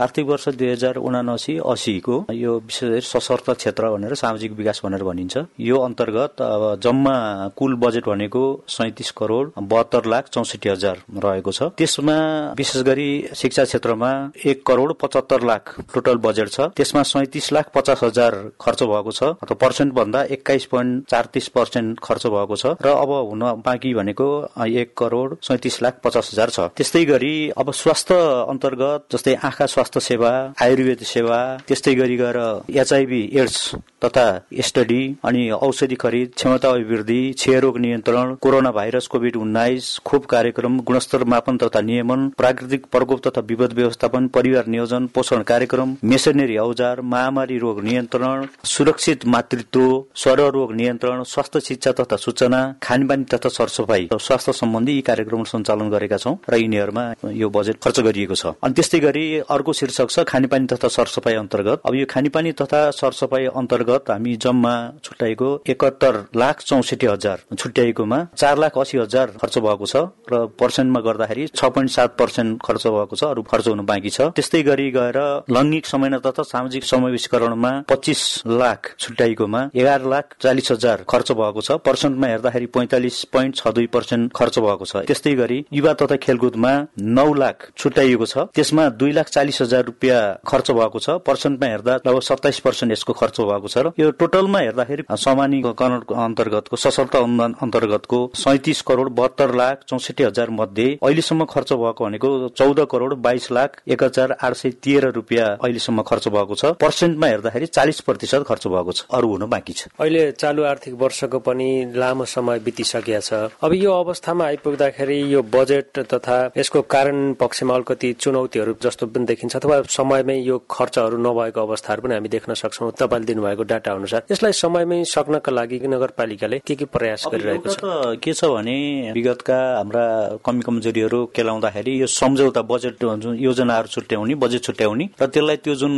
आर्थिक 0.01 0.25
वर्ष 0.25 0.49
दुई 0.57 0.71
हजार 0.71 0.95
उनासी 0.97 1.57
असीको 1.61 2.15
यो 2.33 2.57
विशेष 2.59 3.11
सशर्त 3.11 3.49
क्षेत्र 3.53 3.89
भनेर 3.91 4.13
सामाजिक 4.15 4.51
विकास 4.53 4.81
भनेर 4.85 5.03
भनिन्छ। 5.03 5.37
यो 5.59 5.77
अन्तर्गत 5.79 6.41
अब 6.41 6.63
जम्मा 6.83 7.15
कुल 7.57 7.75
बजेट 7.75 8.07
भनेको 8.07 8.43
सैतिस 8.67 9.11
करोड 9.17 9.51
बहत्तर 9.57 10.05
लाख 10.05 10.27
चौसठी 10.29 10.69
हजार 10.69 10.97
रहेको 11.17 11.51
छ। 11.51 11.63
त्यसमा 11.77 12.17
विशेष 12.57 12.81
गरी 12.83 13.09
शिक्षा 13.35 13.63
क्षेत्रमा 13.63 14.11
एक 14.45 14.65
करोड 14.67 14.93
पचहत्तर 15.01 15.43
लाख 15.43 15.75
टोटल 15.93 16.17
बजेट 16.25 16.49
छ। 16.49 16.69
त्यसमा 16.75 17.03
सैतिस 17.03 17.51
लाख 17.53 17.71
पचास 17.75 18.03
हजार 18.03 18.35
खर्च 18.61 18.83
भएको 18.83 19.11
छ 19.11 19.23
अथवा 19.23 19.55
पर्सेन्ट 19.61 19.93
भन्दा 19.93 20.23
एक्काइस 20.31 20.65
पोइन्ट 20.71 21.05
चार 21.09 21.29
पर्सेन्ट 21.55 21.99
खर्च 22.03 22.27
भएको 22.27 22.55
छ। 22.55 22.65
र 22.81 22.87
अब 22.87 23.11
हुन 23.29 23.43
बाँकी 23.65 23.93
भनेको 23.93 24.29
एक 24.65 24.93
करोड 24.97 25.35
सैतिस 25.41 25.81
लाख 25.81 25.99
पचास 26.03 26.29
हजार 26.33 26.49
छ। 26.49 26.59
त्यस्तै 26.77 27.03
गरी 27.05 27.33
अब 27.57 27.71
स्वास्थ्य 27.73 28.15
अन्तर्गत 28.49 29.05
जस्तै 29.11 29.33
आँखा 29.43 29.65
स्वास्थ्य 29.65 29.99
सेवा 30.01 30.31
आयुर्वेद 30.61 31.03
सेवा 31.05 31.39
त्यस्तै 31.67 31.93
गरी 31.95 32.17
गएर 32.17 32.37
एचआइभी 32.71 33.21
एड्स 33.41 33.59
तथा 34.03 34.25
स्टडी 34.67 35.01
अनि 35.25 35.49
औषधि 35.51 35.95
खरिद 35.95 36.31
क्षमता 36.35 36.69
अभिवृद्धि 36.69 37.19
क्षयरोग 37.33 37.77
नियन्त्रण 37.79 38.33
कोरोना 38.41 38.71
भाइरस 38.71 39.07
कोभिड 39.07 39.35
उन्नाइस 39.37 39.97
खोप 40.05 40.25
कार्यक्रम 40.25 40.79
गुणस्तर 40.81 41.23
मापन 41.23 41.57
तथा 41.57 41.81
नियमन 41.81 42.27
प्राकृतिक 42.37 42.85
प्रकोप 42.91 43.27
तथा 43.27 43.41
विपद 43.49 43.73
व्यवस्थापन 43.73 44.27
परिवार 44.27 44.67
नियोजन 44.67 45.07
पोषण 45.15 45.43
कार्यक्रम 45.43 45.95
मेसनरी 46.03 46.57
औजार 46.57 47.01
महामारी 47.11 47.57
रोग 47.57 47.83
नियन्त्रण 47.83 48.45
सुरक्षित 48.65 49.25
मातृत्व 49.27 49.83
स्वर 50.15 50.41
रोग 50.51 50.73
नियन्त्रण 50.73 51.23
स्वास्थ्य 51.25 51.59
शिक्षा 51.59 51.91
तथा 51.99 52.15
सूचना 52.17 52.61
खानपानी 52.83 53.23
तथा 53.33 53.49
सरसफाई 53.49 54.09
स्वास्थ्य 54.13 54.53
सम्बन्धी 54.53 54.95
यी 54.95 55.01
कार्यक्रम 55.01 55.43
सञ्चालन 55.43 55.89
गरेका 55.89 56.17
छौँ 56.17 56.37
र 56.49 56.55
यिनीहरूमा 56.55 57.05
यो 57.33 57.49
बजेट 57.49 57.77
खर्च 57.83 57.99
गरिएको 57.99 58.35
छ। 58.35 58.53
अनि 58.63 58.73
त्यस्तै 58.73 58.99
गरी 58.99 59.25
अर्को 59.49 59.73
शीर्षक 59.73 60.09
छ 60.09 60.25
खानेपानी 60.27 60.65
तथा 60.73 60.87
सरसफाई 60.87 61.35
अन्तर्गत। 61.35 61.81
अब 61.85 61.95
यो 61.95 62.05
खानेपानी 62.09 62.51
तथा 62.61 62.81
सरसफाई 62.91 63.20
अन्तर्गत 63.23 64.09
हामी 64.09 64.35
जम्मा 64.43 64.73
छुट्याएको 65.03 65.49
एकहत्तर 65.69 66.15
लाख 66.35 66.61
चौसठी 66.61 67.05
हजार 67.05 67.39
छुट्याएकोमा 67.57 68.19
चार 68.35 68.57
लाख 68.57 68.77
अस्सी 68.77 68.97
हजार 68.97 69.27
खर्च 69.41 69.57
भएको 69.57 69.85
छ 69.85 69.95
र 70.31 70.45
पर्सेन्टमा 70.59 70.99
गर्दाखेरि 71.01 71.47
छ 71.55 71.65
पोइन्ट 71.75 71.91
सात 71.91 72.15
पर्सेन्ट 72.17 72.59
खर्च 72.65 72.87
भएको 72.87 73.15
छ 73.15 73.23
अरू 73.23 73.41
खर्च 73.51 73.67
हुनु 73.67 73.83
बाँकी 73.83 74.09
छ। 74.09 74.21
त्यस्तै 74.35 74.61
गरी 74.63 74.89
गएर 74.91 75.19
लैङ्गिक 75.51 75.85
समय 75.85 76.19
तथा 76.25 76.43
सामाजिक 76.43 76.83
समावेशीकरणमा 76.85 77.71
पच्चिस 77.89 78.21
लाख 78.47 78.93
छुट्याएकोमा 78.99 79.61
एघार 79.75 80.05
लाख 80.13 80.35
चालिस 80.41 80.71
हजार 80.71 81.05
खर्च 81.09 81.31
भएको 81.31 81.61
छ। 81.61 81.71
पर्सेन्टमा 81.85 82.27
हेर्दाखेरि 82.27 82.65
पैंतालिस 82.75 83.23
पोइन्ट 83.33 83.55
छ 83.55 83.67
दुई 83.75 83.87
पर्सेन्ट 83.95 84.31
खर्च 84.35 84.59
भएको 84.59 84.85
छ। 84.85 84.95
त्यस्तै 85.07 85.33
गरी 85.35 85.59
युवा 85.73 85.93
तथा 86.01 86.15
खेलकुदमा 86.25 86.73
नौ 87.17 87.27
लाख 87.33 87.67
छुट्याइएको 87.77 88.25
छ। 88.25 88.37
त्यसमा 88.55 88.87
दुई 89.01 89.11
लाख 89.11 89.27
चालिस 89.29 89.61
हजार 89.61 89.83
रुपियाँ 89.85 90.21
खर्च 90.47 90.71
भएको 90.71 90.99
छ। 90.99 91.09
पर्सेन्टमा 91.27 91.67
हेर्दा 91.67 91.95
लगभग 92.05 92.21
सत्ताइस 92.21 92.59
पर्सेन्ट 92.65 92.91
यसको 92.91 93.10
खर्च 93.13 93.39
भएको 93.41 93.67
छ 93.67 93.77
र 93.77 93.91
यो 93.99 94.11
टोटलमा 94.21 94.59
हेर्दाखेरि 94.59 95.03
समानीकरण 95.17 95.99
अन्तर्गतको 96.25 96.75
सशक्त 96.77 97.15
अनुदान 97.15 97.55
अन्तर्गतको 97.61 98.19
सैतिस 98.37 98.81
करोड़ 98.89 99.09
बहत्तर 99.11 99.55
लाख 99.55 99.83
चौसठी 99.89 100.23
हजार 100.23 100.49
मध्ये 100.51 100.87
अहिलेसम्म 101.03 101.45
खर्च 101.51 101.73
भएको 101.73 102.05
भनेको 102.05 102.29
चौध 102.57 102.79
करोड़ 102.91 103.13
बाइस 103.21 103.51
लाख 103.51 103.81
एक 103.87 104.03
हजार 104.03 104.35
आठ 104.41 104.53
सय 104.55 104.69
तेह्र 104.83 105.11
रुपियाँ 105.11 105.47
अहिलेसम्म 105.57 106.01
खर्च 106.03 106.27
भएको 106.27 106.55
छ। 106.55 106.65
पर्सेन्टमा 106.81 107.27
हेर्दाखेरि 107.27 107.65
चालिस 107.67 107.99
प्रतिशत 108.01 108.43
खर्च 108.47 108.67
भएको 108.67 108.91
छ। 108.91 109.05
अरू 109.11 109.27
हुन 109.31 109.45
बाँकी 109.49 109.73
छ। 109.73 109.87
अहिले 109.99 110.31
चालु 110.33 110.63
आर्थिक 110.65 110.93
वर्षको 111.01 111.39
पनि 111.39 111.69
लामो 111.95 112.25
समय 112.25 112.59
बितिसकेका 112.59 113.19
छ। 113.19 113.33
अब 113.61 113.73
यो 113.73 113.91
अवस्थामा 113.93 114.45
आइपुग्दाखेरि 114.45 115.19
यो 115.33 115.41
बजेट 115.53 115.99
तथा 116.13 116.37
यसको 116.57 116.81
कारण 116.87 117.33
पक्षमा 117.41 117.75
अलिकति 117.75 118.13
चुनौतीहरू 118.21 118.75
जस्तो 118.83 119.07
पनि 119.07 119.25
देखिन्छ 119.25 119.55
अथवा 119.55 119.81
समयमै 119.89 120.37
यो 120.41 120.57
खर्चहरू 120.71 121.17
नभएको 121.17 121.61
अवस्थाहरू 121.61 122.01
पनि 122.01 122.13
हामी 122.13 122.29
देख्न 122.29 122.53
सक्छौँ। 122.53 122.91
तपाईँले 123.01 123.25
दिनुभएको 123.25 123.63
डाटा 123.71 123.91
अनुसार 123.93 124.21
यसलाई 124.31 124.53
समयमै 124.61 125.03
सक्नका 125.07 125.51
लागि 125.51 125.79
नगरपालिकाले 125.87 126.59
के 126.67 126.75
के 126.75 126.85
प्रयास 126.95 127.25
गरिरहेको 127.33 127.69
छ? 127.69 127.79
के 128.23 128.33
छ 128.33 128.45
भने 128.53 128.77
विगतका 129.15 129.57
हाम्रा 129.77 130.05
कमी 130.45 130.61
कमजोरीहरू 130.67 131.19
केलाउँदाखेरि 131.35 131.91
यो 132.01 132.07
सम्झौता 132.11 132.61
बजेट 132.71 133.03
योजनाहरू 133.39 133.87
छुट्याउने 133.95 134.35
बजेट 134.43 134.63
छुट्याउने 134.63 135.05
र 135.21 135.25
त्यसलाई 135.27 135.57
त्यो 135.63 135.75
जुन 135.81 135.93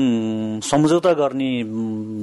सम्झौता 0.63 1.13
गर्ने 1.21 1.51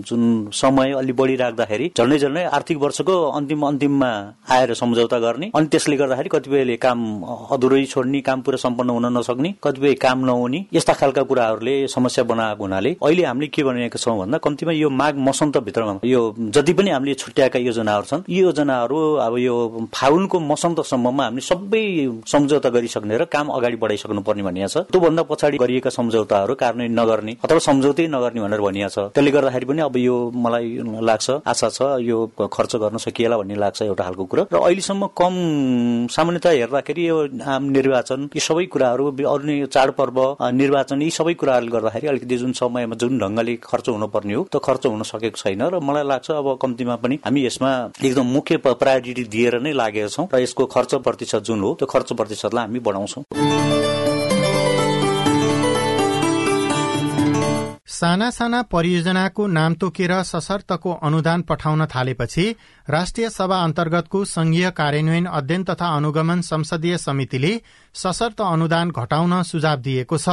जुन 0.09 0.23
समय 0.55 0.93
अलि 1.01 1.13
बढी 1.21 1.37
राख्दाखेरि 1.37 1.91
झन्डै 1.99 2.19
झन्डै 2.19 2.45
आर्थिक 2.57 2.79
वर्षको 2.79 3.15
अन्तिम 3.31 3.67
अन्तिममा 3.67 4.11
आएर 4.55 4.73
सम्झौता 4.75 5.19
गर्ने 5.19 5.51
अनि 5.55 5.67
त्यसले 5.73 5.97
गर्दाखेरि 5.97 6.29
कतिपयले 6.33 6.77
काम 6.85 7.01
अधुरै 7.55 7.85
छोड्ने 7.93 8.21
काम 8.29 8.41
पुरा 8.47 8.59
सम्पन्न 8.65 8.91
हुन 8.91 9.07
नसक्ने 9.19 9.55
कतिपय 9.65 9.95
काम 10.05 10.25
नहुने 10.27 10.65
यस्ता 10.73 10.93
खालका 11.01 11.23
कुराहरूले 11.31 11.77
समस्या 11.89 12.25
बनाएको 12.25 12.65
हुनाले 12.65 12.91
अहिले 13.03 13.25
हामीले 13.25 13.49
के 13.55 13.63
भनेका 13.65 13.99
छौँ 13.99 14.17
भन्दा 14.19 14.39
कम्तीमा 14.47 14.70
यो 14.75 14.89
माघ 14.91 15.15
मसन्तभित्रमा 15.29 15.95
यो 16.05 16.21
जति 16.57 16.73
पनि 16.73 16.91
हामीले 16.91 17.15
छुट्याएका 17.15 17.59
योजनाहरू 17.59 18.07
छन् 18.11 18.23
यी 18.29 18.41
योजनाहरू 18.41 18.99
अब 19.27 19.39
यो 19.39 19.55
फागुनको 19.95 20.41
मसन्तसम्ममा 20.51 21.25
हामीले 21.25 21.47
सबै 21.47 21.85
सम्झौता 22.27 22.69
गरिसक्ने 22.71 23.17
र 23.19 23.25
काम 23.33 23.49
अगाडि 23.57 23.77
बढाइसक्नु 23.83 24.21
पर्ने 24.29 24.43
भनिएको 24.43 24.69
छ। 24.69 24.85
त्योभन्दा 24.91 25.23
पछाडि 25.31 25.57
गरिएका 25.59 25.91
सम्झौताहरू 25.91 26.55
कार्यान्वयन 26.55 26.99
नगर्ने 27.01 27.33
अथवा 27.45 27.59
सम्झौतै 27.69 28.07
नगर्ने 28.17 28.41
भनेर 28.41 28.61
भनिएको 28.61 28.91
छ। 28.91 28.99
त्यसले 29.15 29.31
गर्दाखेरि 29.31 29.67
पनि 29.71 29.81
अब 29.89 29.97
यो 29.97 30.17
मलाई 30.35 30.67
लाग्छ 31.09 31.27
आशा 31.47 31.69
छ 31.71 31.79
यो 32.01 32.19
खर्च 32.39 32.77
गर्न 32.83 32.97
सकिएला 33.07 33.37
भन्ने 33.39 33.57
लाग्छ 33.65 33.83
एउटा 33.83 34.05
खालको 34.05 34.25
कुरा। 34.31 34.43
र 34.53 34.57
अहिलेसम्म 34.61 35.07
कम 35.21 35.35
सामान्यतः 36.11 36.51
हेर्दाखेरि 36.61 37.09
यो 37.09 37.17
आम 37.47 37.63
निर्वाचन 37.77 38.21
यी 38.37 38.41
सबै 38.41 38.65
कुराहरू 38.73 39.05
अरू 39.35 39.67
चाडपर्व 39.67 40.19
निर्वाचन 40.61 41.03
यी 41.03 41.11
सबै 41.11 41.35
कुराहरूले 41.41 41.73
गर्दाखेरि 41.73 42.07
अलिकति 42.13 42.37
जुन 42.43 42.53
समयमा 42.61 42.95
जुन 43.01 43.19
ढङ्गले 43.19 43.55
खर्च 43.65 43.89
हुनुपर्ने 43.89 44.35
हो 44.35 44.43
त्यो 44.53 44.60
खर्च 44.61 44.87
हुन 44.87 45.03
सकेको 45.05 45.37
छैन 45.37 45.63
र 45.65 45.81
मलाई 45.81 46.05
लाग्छ 46.07 46.31
अब 46.33 46.47
कम्तीमा 46.63 46.97
पनि 47.03 47.19
हामी 47.25 47.47
यसमा 47.47 47.71
एकदम 48.05 48.27
मुख्य 48.37 48.57
प्रायोरिटी 48.65 49.25
दिएर 49.35 49.61
नै 49.61 49.73
लागेका 49.75 50.09
छौँ 50.09 50.29
र 50.35 50.41
यसको 50.41 50.67
खर्च 50.69 50.95
प्रतिशत 51.07 51.43
जुन 51.45 51.61
हो 51.61 51.75
त्यो 51.79 51.87
खर्च 51.87 52.13
प्रतिशतलाई 52.13 52.65
हामी 52.65 52.81
बढाउँछौँ। 52.81 53.25
साना 57.91 58.29
साना 58.31 58.61
परियोजनाको 58.73 59.47
नाम 59.47 59.75
तोकेर 59.75 60.13
सशर्तको 60.25 60.93
अनुदान 61.03 61.43
पठाउन 61.43 61.85
थालेपछि 61.87 62.45
राष्ट्रिय 62.89 63.29
सभा 63.31 63.57
अन्तर्गतको 63.63 64.25
संघीय 64.25 64.71
कार्यान्वयन 64.71 65.27
अध्ययन 65.29 65.65
तथा 65.65 65.87
अनुगमन 65.97 66.41
संसदीय 66.43 66.97
समितिले 66.99 67.53
सशर्त 67.95 68.41
अनुदान 68.43 68.91
घटाउन 68.93 69.43
सुझाव 69.43 69.79
दिएको 69.81 70.17
छ। 70.17 70.29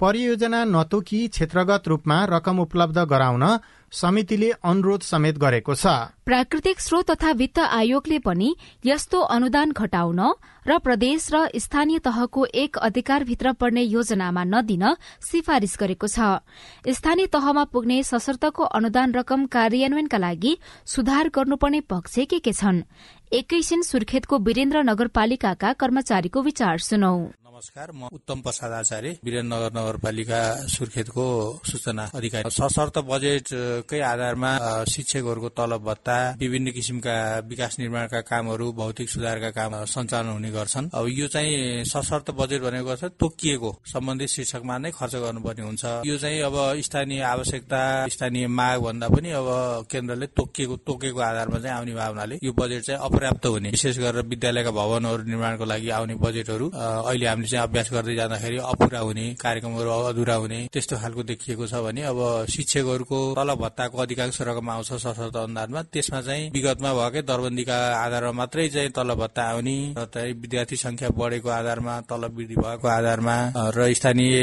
परियोजना 0.00 0.64
नतोकी 0.64 1.26
क्षेत्रगत 1.28 1.88
रूपमा 1.88 2.24
रकम 2.30 2.58
उपलब्ध 2.60 2.98
गराउन 3.10 3.44
समितिले 3.92 4.50
अनुरोध 4.62 5.02
समेत 5.02 5.38
गरेको 5.38 5.74
छ। 5.74 6.14
प्राकृतिक 6.22 6.80
स्रोत 6.80 7.10
तथा 7.10 7.30
वित्त 7.32 7.58
आयोगले 7.58 8.18
पनि 8.22 8.54
यस्तो 8.86 9.20
अनुदान 9.28 9.72
घटाउन 9.72 10.20
र 10.66 10.78
प्रदेश 10.78 11.26
र 11.34 11.36
स्थानीय 11.56 11.98
तहको 11.98 12.44
एक 12.54 12.78
अधिकारभित्र 12.78 13.52
पर्ने 13.58 13.82
योजनामा 13.82 14.44
नदिन 14.44 14.84
सिफारिश 15.20 15.76
गरेको 15.76 16.06
छ। 16.06 16.46
स्थानीय 16.86 17.26
तहमा 17.26 17.64
पुग्ने 17.74 18.02
सशर्तको 18.04 18.70
अनुदान 18.70 19.14
रकम 19.14 19.46
कार्यान्वयनका 19.50 20.18
लागि 20.18 20.52
सुधार 20.86 21.28
गर्नुपर्ने 21.34 21.80
पक्ष 21.90 22.14
के 22.30 22.38
के 22.38 22.52
छन्? 22.52 22.82
एकैछिन 23.32 23.82
सुर्खेतको 23.82 24.38
वीरेन्द्र 24.38 24.82
नगरपालिकाका 24.84 25.72
कर्मचारीको 25.74 26.42
विचार 26.42 26.78
सुनौ। 26.86 27.16
नमस्कार 27.58 27.90
म 27.90 28.08
उत्तम 28.14 28.40
प्रसाद 28.40 28.72
आचार्य 28.72 29.10
वीरेन्द्रनगर 29.26 29.72
नगरपालिका 29.74 30.40
सुर्खेतको 30.70 31.24
सूचना 31.66 32.02
अधिकारी। 32.14 32.50
सशर्त 32.54 32.98
बजेटकै 33.02 34.00
आधारमा 34.00 34.50
शिक्षकहरूको 34.86 35.48
तलब 35.58 35.82
भत्ता 35.82 36.16
विभिन्न 36.38 36.70
किसिमका 36.70 37.16
विकास 37.50 37.78
निर्माणका 37.78 38.20
कामहरू 38.30 38.66
भौतिक 38.78 39.10
सुधारका 39.10 39.50
काम 39.58 39.74
सञ्चालन 39.90 40.30
हुने 40.30 40.50
गर्छन्। 40.54 40.90
अब 40.94 41.06
यो 41.10 41.26
चाहिँ 41.26 41.82
सशर्त 41.84 42.30
बजेट 42.38 42.62
भनेको 42.62 42.94
छ 42.94 43.10
तोकिएको 43.18 43.70
सम्बन्धित 43.90 44.28
शीर्षकमा 44.28 44.78
नै 44.78 44.90
खर्च 44.94 45.14
गर्नुपर्ने 45.18 45.62
हुन्छ। 45.66 45.84
यो 46.06 46.16
चाहिँ 46.16 46.38
अब 46.46 46.56
स्थानीय 46.78 47.22
आवश्यकता 47.26 47.82
स्थानीय 48.06 48.46
माग 48.46 48.78
भन्दा 48.86 49.08
पनि 49.10 49.30
अब 49.34 49.48
केन्द्रले 49.90 50.26
तोकिएको 50.38 50.76
तोकेको 50.86 51.20
आधारमा 51.26 51.58
चाहिँ 51.58 51.74
आउने 51.74 51.94
भावनाले 51.98 52.38
यो 52.38 52.52
बजेट 52.54 52.82
चाहिँ 52.86 53.00
अपर्याप्त 53.02 53.46
हुने। 53.50 53.74
विशेष 53.74 53.98
गरेर 53.98 54.30
विद्यालयका 54.30 54.70
भवनहरू 54.70 55.22
निर्माणको 55.26 55.64
लागि 55.66 55.90
आउने 55.98 56.14
बजेटहरू 56.22 56.70
अहिले 56.70 57.26
हामीले 57.26 57.46
चाहिँ 57.48 57.62
अभ्यास 57.64 57.88
गर्दै 57.92 58.14
जाँदाखेरि 58.16 58.58
अपुरा 58.72 59.00
हुने 59.00 59.26
कार्यक्रमहरू 59.42 59.90
अधुरा 60.10 60.34
हुने 60.42 60.58
त्यस्तो 60.72 60.96
खालको 61.02 61.22
देखिएको 61.30 61.66
छ 61.66 61.74
भने 61.84 62.02
अब 62.12 62.18
शिक्षकहरूको 62.54 63.18
तलब 63.38 63.58
भत्ताको 63.58 63.96
अधिकांश 63.98 64.40
रकम 64.48 64.70
आउँछ 64.70 64.92
सशर्त 64.94 65.36
अनुदानमा। 65.36 65.82
त्यसमा 65.92 66.20
चाहिँ 66.22 66.50
विगतमा 66.54 66.90
भएकै 66.94 67.22
दरबन्दीका 67.30 67.76
आधारमा 67.96 68.32
मात्रै 68.40 68.68
चाहिँ 68.68 68.90
तलब 68.96 69.18
भत्ता 69.18 69.42
आउने 69.50 69.76
विद्यार्थी 70.42 70.76
संख्या 70.76 71.08
बढेको 71.18 71.48
आधारमा 71.50 71.94
तलब 72.10 72.36
वृद्धि 72.36 72.56
भएको 72.56 72.88
आधारमा 72.88 73.36
र 73.76 73.92
स्थानीय 73.94 74.34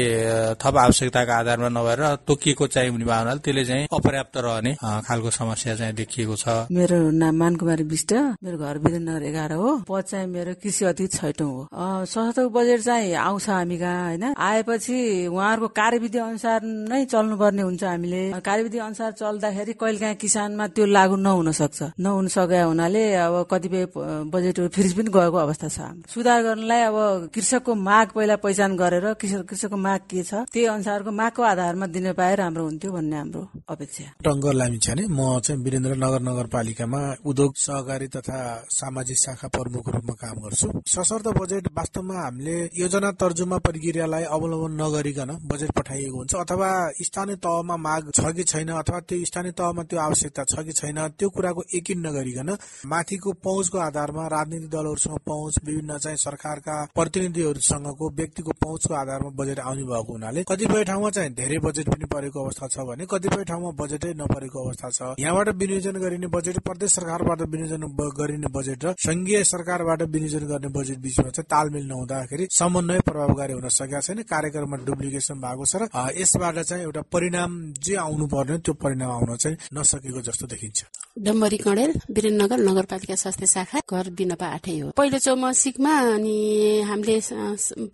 थप 0.62 0.76
आवश्यकताका 0.78 1.34
आधारमा 1.36 1.68
नभएर 1.70 2.02
तोकिएको 2.26 2.66
चाहिँ 2.66 2.90
हुने 2.90 3.04
भावनाले 3.04 3.40
त्यसले 3.40 3.64
चाहिँ 3.64 3.86
अपर्याप्त 3.92 4.36
रहने 4.46 4.74
खालको 5.06 5.30
समस्या 5.30 5.74
चाहिँ 5.76 5.94
देखिएको 5.94 6.36
छ। 6.36 6.48
मेरो 6.70 6.98
नाम 7.10 7.34
मानकुमारी 7.36 7.84
विष्ट 7.84 8.12
मेरो 8.44 8.58
घर 8.58 8.78
वीरेन्द्र 8.84 9.22
एघार 9.24 9.52
हो। 9.52 9.68
पद 9.88 10.04
चाहिँ 10.10 10.26
मेरो 10.26 10.54
कृषि 10.62 10.84
अति 10.84 11.06
छैटौँ 11.16 11.50
हो। 11.50 12.04
सशक्त 12.04 12.38
बजेट 12.56 12.80
चाहिँ 12.96 13.14
आउँछ 13.14 13.48
हामी 13.48 13.76
कहाँ 13.78 14.04
होइन? 14.08 14.24
आएपछि 14.38 14.96
उहाँहरूको 15.28 15.68
कार्यविधि 15.68 16.18
अनुसार 16.18 16.60
नै 16.64 17.04
चल्नुपर्ने 17.04 17.62
हुन्छ 17.62 17.84
हामीले। 17.84 18.22
कार्यविधि 18.40 18.78
अनुसार 18.78 19.10
चल्दाखेरि 19.20 19.72
कहिले 19.76 19.98
काहीँ 20.00 20.16
किसानमा 20.16 20.66
त्यो 20.72 20.84
लागू 20.86 21.16
नहुन 21.16 21.52
सक्छ 21.52 21.80
नहुन 22.00 22.26
सके 22.28 22.60
हुनाले 22.60 23.04
अब 23.14 23.34
कतिपय 23.52 23.84
बजेटहरू 24.32 24.68
फेरि 24.72 24.90
पनि 24.96 25.10
गएको 25.12 25.36
अवस्था 25.36 25.68
छ 25.68 25.78
सुधार 26.08 26.42
गर्नलाई 26.42 26.82
अब 26.88 26.96
कृषकको 27.34 27.74
माग 27.74 28.06
पहिला 28.16 28.36
पहिचान 28.44 28.76
गरेर 28.76 29.06
कृषकको 29.20 29.76
माग 29.76 30.00
के 30.10 30.22
छ 30.22 30.48
त्यही 30.52 30.66
अनुसारको 30.66 31.10
मागको 31.12 31.42
आधारमा 31.42 31.86
दिन 31.92 32.12
पाए 32.16 32.34
राम्रो 32.40 32.64
हुन्थ्यो 32.64 32.92
भन्ने 32.92 33.16
हाम्रो 33.16 33.42
अपेक्षा। 33.68 34.06
टङ्गर 34.24 34.54
लामी 34.56 34.78
छ 34.78 34.88
म 34.96 35.40
चाहिँ 35.44 35.60
वीरेन्द्र 35.62 35.94
नगर 36.00 36.20
नगरपालिकामा 36.28 37.00
उद्योग 37.26 37.52
सहकारी 37.56 38.08
तथा 38.16 38.40
सामाजिक 38.72 39.18
शाखा 39.18 39.48
प्रमुख 39.48 39.84
रूपमा 39.94 40.14
काम 40.22 40.36
गर्छु। 40.44 40.68
सशर्त 40.86 41.26
बजेट 41.36 41.68
वास्तवमा 41.76 42.14
हामीले 42.16 42.56
योजना 42.86 43.10
तर्जुमा 43.18 43.56
प्रक्रियालाई 43.66 44.24
अवलम्बन 44.30 44.72
नगरिकन 44.80 45.30
बजेट 45.50 45.70
पठाइएको 45.76 46.16
हुन्छ 46.16 46.34
अथवा 46.36 46.68
स्थानीय 47.02 47.36
तहमा 47.42 47.76
माग 47.76 48.10
छ 48.14 48.30
कि 48.36 48.44
छैन 48.44 48.68
अथवा 48.72 48.98
त्यो 49.08 49.24
स्थानीय 49.26 49.52
तहमा 49.58 49.82
त्यो 49.90 49.98
आवश्यकता 50.00 50.44
छ 50.46 50.62
कि 50.66 50.72
छैन 50.72 50.98
त्यो 51.18 51.28
कुराको 51.34 51.62
यकिन 51.74 52.06
नगरिकन 52.06 52.50
माथिको 52.86 53.32
पहुँचको 53.42 53.78
आधारमा 53.78 54.26
राजनीतिक 54.28 54.70
दलहरूसँग 54.70 55.18
पहुँच 55.26 55.58
विभिन्न 55.66 55.98
चाहिँ 55.98 56.16
सरकारका 56.16 56.76
प्रतिनिधिहरूसँगको 56.94 58.10
व्यक्तिको 58.18 58.52
पहुँचको 58.62 58.94
आधारमा 58.94 59.30
बजेट 59.34 59.58
आउने 59.60 59.84
भएको 59.84 60.12
हुनाले 60.12 60.44
कतिपय 60.46 60.84
ठाउँमा 60.84 61.10
चाहिँ 61.10 61.34
धेरै 61.34 61.58
बजेट 61.66 61.90
पनि 61.90 62.06
परेको 62.14 62.44
अवस्था 62.44 62.66
छ 62.70 62.86
भने 62.86 63.06
कतिपय 63.10 63.44
ठाउँमा 63.50 63.70
बजेटै 63.82 64.12
नपरेको 64.22 64.58
अवस्था 64.62 64.90
छ। 64.90 65.00
यहाँबाट 65.18 65.48
विनियोजन 65.56 65.98
गरिने 66.04 66.26
बजेट 66.36 66.62
प्रदेश 66.62 66.94
सरकारबाट 66.94 67.42
विनियोजन 67.50 67.90
गरिने 68.14 68.54
बजेट 68.54 68.84
र 68.84 68.94
संघीय 69.02 69.42
सरकारबाट 69.46 70.02
विनियोजन 70.14 70.46
गर्ने 70.46 70.74
बजेट 70.78 70.98
बिचमा 71.02 71.28
चाहिँ 71.34 71.50
तालमेल 71.50 71.86
नहुँदाखेरि 71.86 72.48
समन्वय 72.76 73.00
प्रभावकारी 73.00 73.52
हुन 73.52 73.68
सकेका 73.72 74.00
छैन। 74.04 74.20
कार्यक्रममा 74.28 74.76
डुप्लिकेसन 74.84 75.40
भएको 75.40 75.64
छ 75.64 75.74
र 75.80 75.88
यसबाट 76.12 76.56
चाहिँ 76.60 76.84
एउटा 76.84 77.02
परिणाम 77.08 77.50
जे 77.80 77.94
आउनु 77.96 78.26
पर्ने 78.28 78.58
त्यो 78.60 78.72
परिणाम 78.76 79.10
आउन 79.16 79.36
चाहिँ 79.40 79.56
नसकेको 79.72 80.20
जस्तो 80.20 80.44
देखिन्छ। 80.44 80.84
डम्बरी 81.16 81.56
कणेल 81.56 81.90
वीरेन्द्रनगर 82.12 82.58
नगरपालिका 82.68 83.16
स्वास्थ्य 83.16 83.46
शाखा 83.48 83.80
घर 83.80 84.10
बिनपा 84.12 84.46
आठै 84.60 84.76
हो। 84.80 84.92
पहिलो 84.92 85.18
चौमासिकमा 85.24 85.92
अनि 86.20 86.36
हामीले 86.84 87.16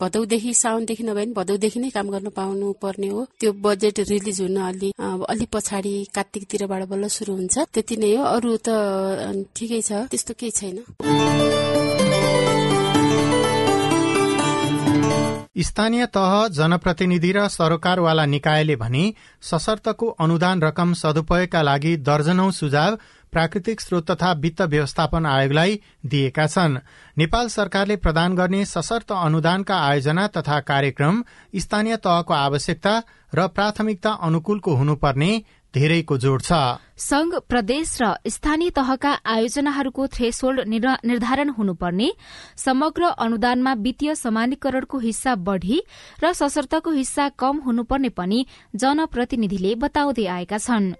भदौदेखि 0.02 0.50
साउनदेखि 0.50 1.02
नभए 1.06 1.24
पनि 1.30 1.32
भदौदेखि 1.38 1.78
नै 1.78 1.90
काम 1.94 2.10
गर्न 2.10 2.28
पाउनु 2.34 2.72
पर्ने 2.82 3.08
हो। 3.14 3.20
त्यो 3.38 3.52
बजेट 3.62 3.96
रिलिज 4.10 4.40
हुन 4.42 4.58
अलि 4.66 4.90
अलि 4.98 5.46
पछाडि 5.46 5.94
कार्तिकतिरबाट 6.10 6.82
बल्ल 6.90 7.06
सुरु 7.06 7.32
हुन्छ। 7.38 7.54
त्यति 7.70 7.96
नै 8.02 8.14
हो। 8.18 8.22
अरू 8.34 8.50
त 8.66 8.68
ठिकै 9.54 9.80
छ। 9.86 10.10
त्यस्तो 10.10 10.34
केही 10.34 10.50
छैन। 10.50 12.01
स्थानीय 15.56 16.06
तह 16.06 16.46
जनप्रतिनिधि 16.48 17.32
र 17.32 17.46
सरोकारवाला 17.48 18.24
निकायले 18.26 18.76
भने 18.76 19.02
सशर्तको 19.42 20.06
अनुदान 20.20 20.62
रकम 20.62 20.92
सदुपयोगका 20.92 21.62
लागि 21.62 21.96
दर्जनौ 22.00 22.50
सुझाव 22.50 22.96
प्राकृतिक 23.32 23.80
स्रोत 23.80 24.10
तथा 24.10 24.32
वित्त 24.32 24.62
व्यवस्थापन 24.62 25.26
आयोगलाई 25.26 25.78
दिएका 26.06 26.46
छन्। 26.46 26.78
नेपाल 27.16 27.48
सरकारले 27.48 27.96
प्रदान 27.96 28.36
गर्ने 28.36 28.64
सशर्त 28.64 29.12
अनुदानका 29.12 29.76
आयोजना 29.80 30.26
तथा 30.28 30.60
कार्यक्रम 30.60 31.22
स्थानीय 31.56 31.96
तहको 31.96 32.34
आवश्यकता 32.34 33.02
र 33.34 33.46
प्राथमिकता 33.48 34.10
अनुकूलको 34.22 34.74
हुनुपर्ने 34.74 35.32
धेरैको 35.74 36.16
जोड 36.18 36.42
छ। 36.42 36.52
संघ 36.98 37.34
प्रदेश 37.48 37.96
र 38.02 38.14
स्थानीय 38.28 38.70
तहका 38.70 39.12
आयोजनाहरूको 39.26 40.06
थ्रेसोल्ड 40.06 40.68
निर्धारण 40.68 41.48
हुनुपर्ने। 41.50 42.08
समग्र 42.56 43.02
अनुदानमा 43.18 43.72
वित्तीय 43.74 44.14
समानीकरणको 44.14 44.98
हिस्सा 44.98 45.34
बढ़ी 45.40 45.80
र 46.22 46.32
सशर्तको 46.32 46.90
हिस्सा 46.92 47.28
कम 47.34 47.58
हुनुपर्ने 47.66 48.08
पनि 48.10 48.44
जनप्रतिनिधिले 48.76 49.74
बताउँदै 49.82 50.26
आएका 50.28 50.58
छन्। 50.58 50.92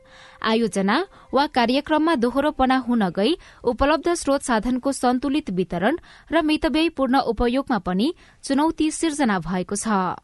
आयोजना 0.42 0.96
वा 1.34 1.46
कार्यक्रममा 1.48 2.14
दोहोरोपना 2.16 2.76
हुन 2.88 3.08
गई 3.10 3.36
उपलब्ध 3.62 4.14
स्रोत 4.14 4.42
साधनको 4.42 4.92
सन्तुलित 4.92 5.50
वितरण 5.50 5.96
र 6.32 6.42
मितव्ययपूर्ण 6.42 7.14
उपयोगमा 7.30 7.78
पनि 7.78 8.12
चुनौती 8.44 8.90
सिर्जना 8.90 9.38
भएको 9.38 9.76
छ। 9.76 10.16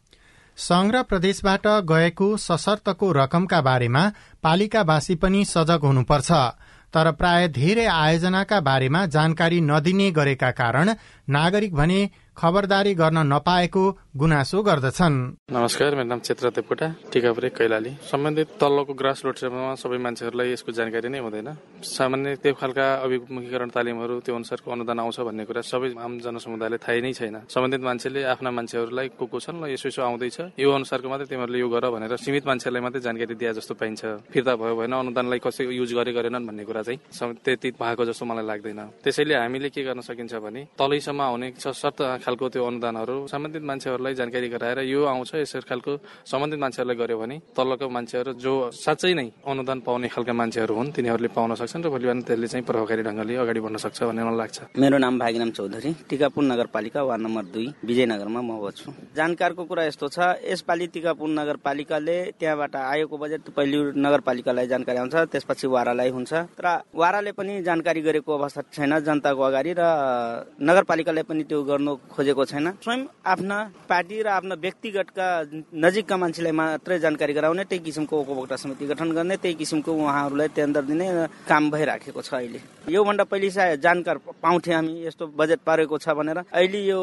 संघ 0.59 0.95
प्रदेशबाट 0.95 1.67
गएको 1.89 2.25
सशर्तको 2.37 3.11
रकमका 3.11 3.59
बारेमा 3.61 4.01
पालिकावासी 4.43 5.15
पनि 5.15 5.43
सजग 5.45 5.85
हुनुपर्छ। 5.85 6.31
तर 6.93 7.11
प्राय 7.11 7.47
धेरै 7.47 7.85
आयोजनाका 7.85 8.59
बारेमा 8.59 9.05
जानकारी 9.05 9.61
नदिने 9.61 10.09
गरेका 10.11 10.49
कारण 10.51 10.89
नागरिक 11.29 11.75
भने 11.75 11.99
खबरदारी 12.39 12.93
गर्न 12.95 13.19
नपाएको 13.27 13.83
गुनासो 14.15 14.61
गर्दछन्। 14.63 15.15
नमस्कार 15.51 15.95
मेरो 15.95 16.07
नाम 16.07 16.19
क्षेत्र 16.23 16.49
देवकोटा 16.55 16.87
टिकापुरे 17.11 17.49
कैलाली। 17.51 17.91
सम्बन्धित 17.99 18.47
तल्लोको 18.55 18.93
ग्रास 18.95 19.19
रोड 19.27 19.35
सेवामा 19.43 19.75
सबै 19.75 19.97
मान्छेहरूलाई 19.99 20.47
यसको 20.55 20.71
जानकारी 20.71 21.09
नै 21.11 21.19
हुँदैन। 21.19 21.49
सामान्य 21.83 22.39
त्यो 22.39 22.53
खालका 22.55 22.85
अभिमुखीकरण 23.03 23.69
तालिमहरू 23.75 24.15
त्यो 24.23 24.35
अनुसारको 24.39 24.71
अनुदान 24.71 24.99
आउँछ 25.03 25.19
भन्ने 25.19 25.43
कुरा 25.51 25.61
सबै 25.67 25.89
आम 25.99 26.13
जनसमुदायले 26.23 26.77
थाहै 26.79 27.01
नै 27.03 27.11
छैन। 27.11 27.35
सम्बन्धित 27.51 27.81
मान्छेले 27.83 28.23
आफ्ना 28.23 28.49
मान्छेहरूलाई 28.55 29.07
को 29.19 29.25
को 29.27 29.37
छन् 29.43 29.59
ल 29.59 29.75
यसो 29.75 29.91
यसो 29.91 30.01
आउँदैछ। 30.07 30.55
यो 30.55 30.69
अनुसारको 30.71 31.07
मात्रै 31.11 31.27
तिमीहरूले 31.27 31.59
यो 31.59 31.67
गर 31.67 31.85
भनेर 31.91 32.15
सीमित 32.23 32.47
मान्छेलाई 32.47 32.81
मात्रै 32.87 33.03
जानकारी 33.03 33.35
दिए 33.35 33.51
जस्तो 33.51 33.75
पाइन्छ। 33.75 34.31
फिर्ता 34.31 34.55
भयो 34.55 34.75
भएन 34.79 34.95
अनुदानलाई 34.95 35.39
कसै 35.43 35.67
युज 35.75 35.91
गरे 35.91 36.11
गरेनन् 36.15 36.47
भन्ने 36.47 36.63
कुरा 36.63 36.87
चाहिँ 36.87 37.35
त्यति 37.43 37.75
भएको 37.75 38.03
जस्तो 38.07 38.23
मलाई 38.23 38.47
लाग्दैन। 38.47 38.79
त्यसैले 39.03 39.35
हामीले 39.35 39.69
के 39.75 39.83
गर्न 39.83 39.99
सकिन्छ 40.07 40.39
भने 40.39 40.61
तलैसम्म 40.79 41.19
आउने 41.19 41.47
सशर्त 41.59 41.99
खालको 42.29 42.45
त्यो 42.53 42.61
अनुदानहरू 42.61 43.15
सम्बन्धित 43.25 43.63
मान्छेहरूलाई 43.65 44.13
जानकारी 44.21 44.47
गराएर 44.53 44.79
यो 44.85 45.01
आउँछ 45.09 45.31
यसरी 45.35 45.65
खालको 45.65 45.91
सम्बन्धित 46.29 46.59
मान्छेहरूलाई 46.61 46.97
गर्यो 47.01 47.17
भने 47.17 47.35
तल्लोको 47.57 47.89
मान्छेहरू 47.89 48.31
जो 48.37 48.53
साँच्चै 48.69 49.13
नै 49.17 49.27
अनुदान 49.49 49.79
पाउने 49.81 50.07
खालका 50.13 50.33
मान्छेहरू 50.41 50.73
हुन् 50.77 50.93
तिनीहरूले 50.93 51.29
पाउन 51.33 51.55
सक्छन् 51.57 51.83
र 51.85 51.89
भोलि 51.89 52.05
बिहान 52.05 52.21
त्यसले 52.21 52.47
चाहिँ 52.53 52.65
प्रभावकारी 52.69 53.01
ढङ्गले 53.07 53.33
अगाडि 53.41 53.59
बढ्न 53.65 53.77
सक्छ 53.81 53.97
भन्ने 54.03 54.21
मलाई 54.29 54.37
लाग्छ। 54.37 54.57
मेरो 54.77 54.97
नाम 55.01 55.13
भागीनाम 55.19 55.51
चौधरी 55.57 55.91
टिकापुर 56.09 56.43
नगरपालिका 56.51 57.01
वार्ड 57.09 57.21
नम्बर 57.25 57.45
दुई 57.53 57.67
विजयनगरमा 57.89 58.41
म 58.45 58.51
बस्छु। 58.61 58.89
जानकारको 59.17 59.63
कुरा 59.65 59.83
यस्तो 59.89 60.07
छ 60.13 60.17
यसपालि 60.45 60.87
टिकापुर 60.93 61.29
नगरपालिकाले 61.39 62.17
त्यहाँबाट 62.37 62.75
आएको 62.75 63.15
बजेट 63.17 63.49
पहिले 63.57 63.77
नगरपालिकालाई 64.05 64.67
जानकारी 64.73 64.97
आउँछ 65.01 65.15
त्यसपछि 65.33 65.65
वारालाई 65.73 66.09
हुन्छ। 66.13 66.31
र 66.61 66.67
वाराले 66.93 67.31
पनि 67.33 67.53
जानकारी 67.65 68.01
गरेको 68.05 68.31
अवस्था 68.37 68.61
छैन 68.75 68.93
जनताको 69.07 69.41
अगाडि 69.49 69.73
र 69.79 69.81
नगरपालिकाले 70.69 71.23
पनि 71.29 71.43
त्यो 71.49 71.63
गर्नु 71.63 71.93
खोजेको 72.19 72.43
छैन। 72.51 72.67
स्वयं 72.83 73.01
आफ्ना 73.23 73.57
पार्टी 73.87 74.17
र 74.21 74.27
आफ्ना 74.27 74.55
व्यक्तिगतका 74.59 75.27
नजिकका 75.71 76.15
मान्छेलाई 76.19 76.51
मात्रै 76.51 76.99
जानकारी 76.99 77.33
गराउने 77.33 77.63
त्यही 77.63 77.79
किसिमको 77.79 78.15
उपभोक्ता 78.19 78.55
समिति 78.59 78.85
गठन 78.91 79.09
गर्ने 79.15 79.35
त्यही 79.39 79.55
किसिमको 79.55 79.91
उहाँहरूलाई 79.95 80.47
टेन्डर 80.51 80.83
दिने 80.83 81.07
काम 81.47 81.63
भइराखेको 81.71 82.21
छ 82.21 82.33
अहिले। 82.43 82.59
योभन्दा 82.91 83.23
पहिले 83.23 83.49
सायद 83.49 83.79
जानकार 83.79 84.17
पाउँथे 84.43 84.73
हामी 84.73 84.93
यस्तो 85.07 85.27
बजेट 85.31 85.59
पारेको 85.63 85.97
छ 85.97 86.11
भनेर। 86.19 86.43
अहिले 86.51 86.81
यो 86.91 86.99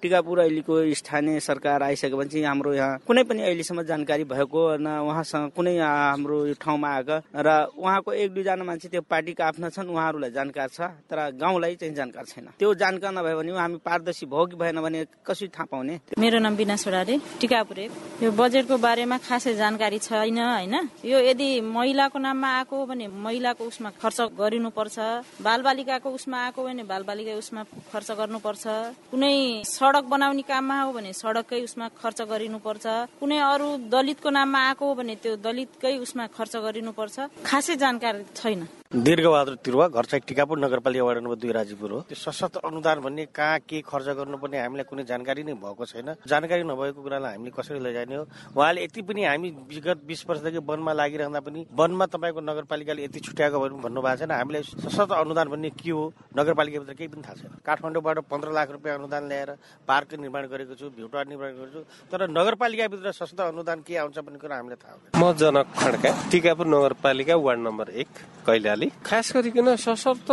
टिकापुर 0.00 0.38
अहिलेको 0.40 0.74
स्थानीय 0.96 1.40
सरकार 1.44 1.82
आइसकेपछि 1.82 2.42
हाम्रो 2.42 2.72
यहाँ 2.72 2.98
कुनै 3.04 3.22
पनि 3.28 3.42
अहिलेसम्म 3.44 3.82
जानकारी 3.84 4.24
भएको 4.24 4.62
न 4.80 4.88
उहाँसँग 5.04 5.52
कुनै 5.52 5.76
हाम्रो 5.76 6.38
यो 6.46 6.54
ठाउँमा 6.56 6.88
आएको 6.88 7.16
र 7.36 7.48
उहाँको 7.76 8.12
एक 8.16 8.32
दुईजना 8.32 8.64
मान्छे 8.64 8.88
त्यो 8.88 9.02
पार्टीका 9.12 9.44
आफ्ना 9.44 9.68
छन् 9.76 9.92
उहाँहरूलाई 9.92 10.30
जानकार 10.32 10.68
छ 10.72 10.80
तर 11.04 11.36
गाउँलाई 11.36 11.74
चाहिँ 11.76 11.94
जानकार 11.94 12.24
छैन। 12.24 12.48
त्यो 12.56 12.74
जानकार 12.80 13.12
नभयो 13.12 13.36
भने 13.36 13.52
हामी 13.58 13.78
पारदर्शी 13.84 14.26
भयो 14.26 14.52
कि 14.54 14.60
भएन 14.60 14.78
भने 14.80 15.04
कसरी 15.26 15.48
थाहा 15.50 15.66
पाउने? 15.66 15.94
मेरो 16.18 16.38
नाम 16.38 16.54
बिना 16.56 16.76
सोडारे 16.78 17.18
टिकापुरे 17.42 17.84
यो 18.22 18.30
बजेटको 18.30 18.76
बारेमा 18.78 19.18
खासै 19.18 19.54
जानकारी 19.58 19.98
छैन 19.98 20.38
होइन? 20.38 20.74
यो 21.02 21.18
यदि 21.30 21.48
महिलाको 21.60 22.18
नाममा 22.18 22.48
आएको 22.58 22.76
भने 22.86 23.06
महिलाको 23.10 23.64
उसमा 23.66 23.90
खर्च 23.98 24.20
गरिनुपर्छ 24.38 24.98
बालबालिकाको 25.42 26.08
उसमा 26.08 26.38
आएको 26.44 26.60
भने 26.64 26.82
बालबालिका 26.86 27.34
उसमा 27.34 27.62
खर्च 27.92 28.10
गर्नुपर्छ 28.20 28.64
कुनै 29.10 29.34
सडक 29.66 30.04
बनाउने 30.06 30.42
काममा 30.46 30.76
हो 30.82 30.92
भने 30.92 31.12
सडककै 31.12 31.60
उसमा 31.64 31.88
खर्च 31.98 32.22
गरिनुपर्छ 32.30 32.86
कुनै 33.20 33.38
अरू 33.50 33.68
दलितको 33.90 34.30
नाममा 34.30 34.58
आएको 34.68 34.84
हो 34.86 34.94
भने 34.94 35.14
त्यो 35.22 35.36
दलितकै 35.42 35.96
उसमा 35.98 36.26
खर्च 36.36 36.54
गरिनुपर्छ 36.64 37.16
खासै 37.44 37.76
जानकारी 37.82 38.24
छैन। 38.36 38.60
दीर्घबहादुर 38.94 39.54
तिरुवा 39.58 39.86
घर 39.90 40.04
चाहिँ 40.06 40.22
टिकापुर 40.22 40.58
नगरपालिका 40.58 41.04
वार्ड 41.04 41.18
नम्बर 41.18 41.36
दुई 41.42 41.50
राजीपुर 41.50 41.90
हो। 41.90 42.00
त्यो 42.06 42.14
सशक्त 42.14 42.56
अनुदान 42.62 43.00
भन्ने 43.02 43.24
कहाँ 43.34 43.58
के 43.66 43.80
खर्च 43.82 44.06
गर्नुपर्ने 44.14 44.58
हामीलाई 44.62 44.86
कुनै 44.86 45.02
जानकारी 45.02 45.42
नै 45.42 45.54
भएको 45.58 45.84
छैन। 45.84 46.14
जानकारी 46.22 46.62
नभएको 46.62 47.02
कुरालाई 47.02 47.32
हामीले 47.34 47.50
कसरी 47.50 47.82
लैजाने 47.82 48.14
हो? 48.14 48.22
उहाँले 48.54 48.84
यति 48.86 49.02
पनि 49.02 49.24
हामी 49.24 49.50
विगत 49.66 49.98
बिस 50.06 50.22
वर्षदेखि 50.30 50.62
वनमा 50.62 50.92
लागिरहँदा 50.94 51.40
पनि 51.42 51.66
वनमा 51.74 52.06
तपाईँको 52.06 52.40
नगरपालिकाले 52.40 53.02
यति 53.02 53.18
छुट्याएको 53.18 53.58
भन्नुभएको 53.82 54.14
छैन। 54.14 54.30
हामीलाई 54.30 54.62
सशक्त 54.62 55.10
अनुदान 55.10 55.48
भन्ने 55.50 55.70
के 55.74 55.90
हो? 55.90 56.14
नगरपालिकाभित्र 56.38 56.94
केही 56.94 57.08
पनि 57.10 57.22
थाहा 57.26 57.34
छैन। 57.34 57.50
काठमाडौँबाट 57.66 58.18
पन्ध्र 58.30 58.54
लाख 58.54 58.70
रुपियाँ 58.78 58.94
अनुदान 58.94 59.26
ल्याएर 59.26 59.50
पार्क 59.90 60.14
निर्माण 60.22 60.46
गरेको 60.46 60.74
छु 60.78 60.94
भ्युटार 60.94 61.26
निर्माण 61.26 61.50
गरेको 61.58 61.82
छु 61.82 61.82
तर 62.14 62.30
नगरपालिकाभित्र 62.30 63.10
सशक्त 63.10 63.40
अनुदान 63.50 63.82
के 63.82 63.96
आउँछ 64.06 64.18
भन्ने 64.22 64.38
कुरा 64.38 64.54
हामीलाई 64.54 64.78
थाहा 64.78 64.94
हुँदैन। 64.94 65.18
म 65.18 65.34
जनक 65.34 65.66
खड्का 65.82 66.10
टिकापुर 66.30 66.66
नगरपालिका 66.70 67.34
वार्ड 67.42 67.60
नम्बर 67.60 67.90
एक 67.90 68.08
कैलाली। 68.46 68.83
खास 69.04 69.32
गरिकन 69.34 69.74
सशर्त 69.76 70.30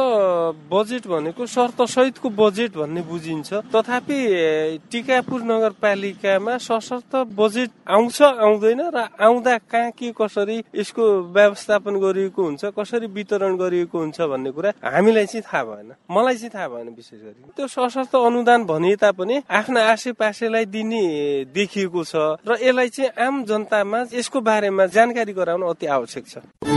बजेट 0.72 1.08
भनेको 1.08 1.46
शर्त 1.46 1.82
सहितको 1.82 2.30
बजेट 2.32 2.72
भन्ने 2.78 3.02
बुझिन्छ। 3.02 3.50
तथापि 3.74 4.18
टिकापुर 4.92 5.42
नगरपालिकामा 5.42 6.58
सशर्त 6.60 7.16
बजेट 7.36 7.70
आउँछ 7.90 8.22
आउँदैन 8.22 8.82
र 8.96 8.98
आउँदा 9.20 9.58
कहाँ 9.72 9.92
के 9.92 10.12
कसरी 10.12 10.58
यसको 10.76 11.04
व्यवस्थापन 11.32 12.00
गरिएको 12.00 12.42
हुन्छ 12.42 12.66
कसरी 12.78 13.08
वितरण 13.08 13.58
गरिएको 13.58 13.98
हुन्छ 14.00 14.22
भन्ने 14.22 14.52
कुरा 14.52 14.72
हामीलाई 14.82 15.26
चाहिँ 15.26 15.44
थाहा 15.44 15.64
भएन। 15.64 15.92
मलाई 16.12 16.36
चाहिँ 16.36 16.52
थाहा 16.56 16.68
भएन 16.68 16.90
विशेष 16.96 17.20
गरी। 17.22 17.52
त्यो 17.56 17.68
सशर्त 17.68 18.16
अनुदान 18.16 18.64
भने 18.66 18.96
तापनि 18.96 19.42
आफ्ना 19.50 19.82
आसे 19.92 20.12
पासेलाई 20.14 20.66
दिने 20.66 21.04
देखिएको 21.54 22.04
छ 22.04 22.16
र 22.48 22.58
यसलाई 22.62 22.90
चाहिँ 22.90 23.12
आम 23.20 23.44
जनतामा 23.46 24.00
यसको 24.14 24.42
बारेमा 24.42 24.86
जानकारी 24.86 25.34
गराउन 25.34 25.62
अति 25.70 25.86
आवश्यक 25.88 26.26
छ। 26.28 26.71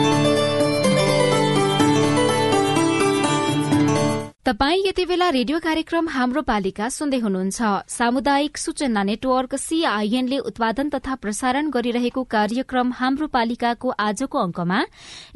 तपाई 4.47 4.83
यति 4.87 5.05
बेला 5.07 5.29
रेडियो 5.31 5.59
कार्यक्रम 5.59 6.09
हाम्रो 6.09 6.41
पालिका 6.45 6.89
सुन्दै 6.89 7.19
हुनुहुन्छ। 7.19 7.89
सामुदायिक 7.89 8.59
सूचना 8.59 9.03
नेटवर्क 9.03 9.55
सीआईएनले 9.57 10.39
उत्पादन 10.39 10.89
तथा 10.93 11.15
प्रसारण 11.17 11.71
गरिरहेको 11.73 12.23
कार्यक्रम 12.25 12.93
हाम्रो 12.93 13.27
पालिकाको 13.27 13.89
आजको 13.99 14.39
अंकमा 14.39 14.81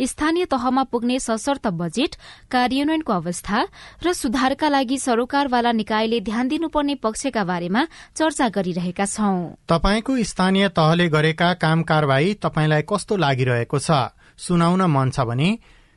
स्थानीय 0.05 0.45
तहमा 0.45 0.83
पुग्ने 0.93 1.19
सशर्त 1.21 1.67
बजेट 1.81 2.17
कार्यान्वयनको 2.53 3.13
अवस्था 3.13 3.65
र 4.05 4.13
सुधारका 4.13 4.69
लागि 4.69 4.99
सरोकारवाला 4.99 5.73
निकायले 5.73 6.21
ध्यान 6.29 6.49
दिनुपर्ने 6.49 6.95
पक्षका 7.01 7.45
बारेमा 7.45 7.87
चर्चा 8.13 8.49
गरिरहेका 8.53 9.07
छौं। 9.07 9.57
तपाईँको 9.73 10.21
स्थानीय 10.23 10.69
तहले 10.77 11.09
गरेका 11.09 11.53
काम 11.57 11.83
कारवाही 11.89 12.35
तपाईँलाई 12.45 12.85
कस्तो 12.85 13.17
लागिरहेको 13.17 13.79
छ? 13.81 14.13
सुनाउन 14.37 14.83
मन 14.85 15.17
छ 15.17 15.25
भने 15.25 15.51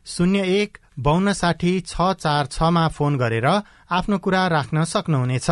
शून्य 0.06 0.48
एक 0.62 0.78
बान्न 1.02 1.34
साठी 1.34 1.70
छ 1.82 2.08
चार 2.16 2.46
छमा 2.48 2.88
फोन 2.96 3.16
गरेर 3.18 3.46
आफ्नो 3.92 4.18
कुरा 4.20 4.42
राख्न 4.48 4.84
सक्नुहुनेछ। 4.86 5.50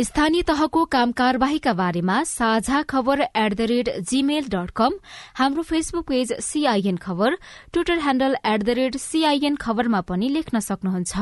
स्थानीय 0.00 0.42
तहको 0.42 0.84
काम 0.86 1.12
कारवाहीका 1.12 1.72
बारेमा 1.72 2.18
Sajha 2.24 2.82
Khabar 2.90 3.20
at 3.20 3.54
the 3.54 3.66
rate 3.70 3.88
Gmail 4.10 4.44
dot 4.48 4.70
com 4.76 4.92
हाम्रो 5.34 5.62
Facebook 5.70 6.06
page 6.08 6.32
CIN 6.42 6.96
Khabar 6.98 7.36
Twitter 7.72 7.98
handle 7.98 8.36
at 8.44 8.62
the 8.62 8.78
rate 8.78 8.96
CIN 8.98 9.56
खबरमा 9.58 10.00
पनि 10.06 10.28
लेख्न 10.28 10.60
सक्नुहुन्छ। 10.60 11.14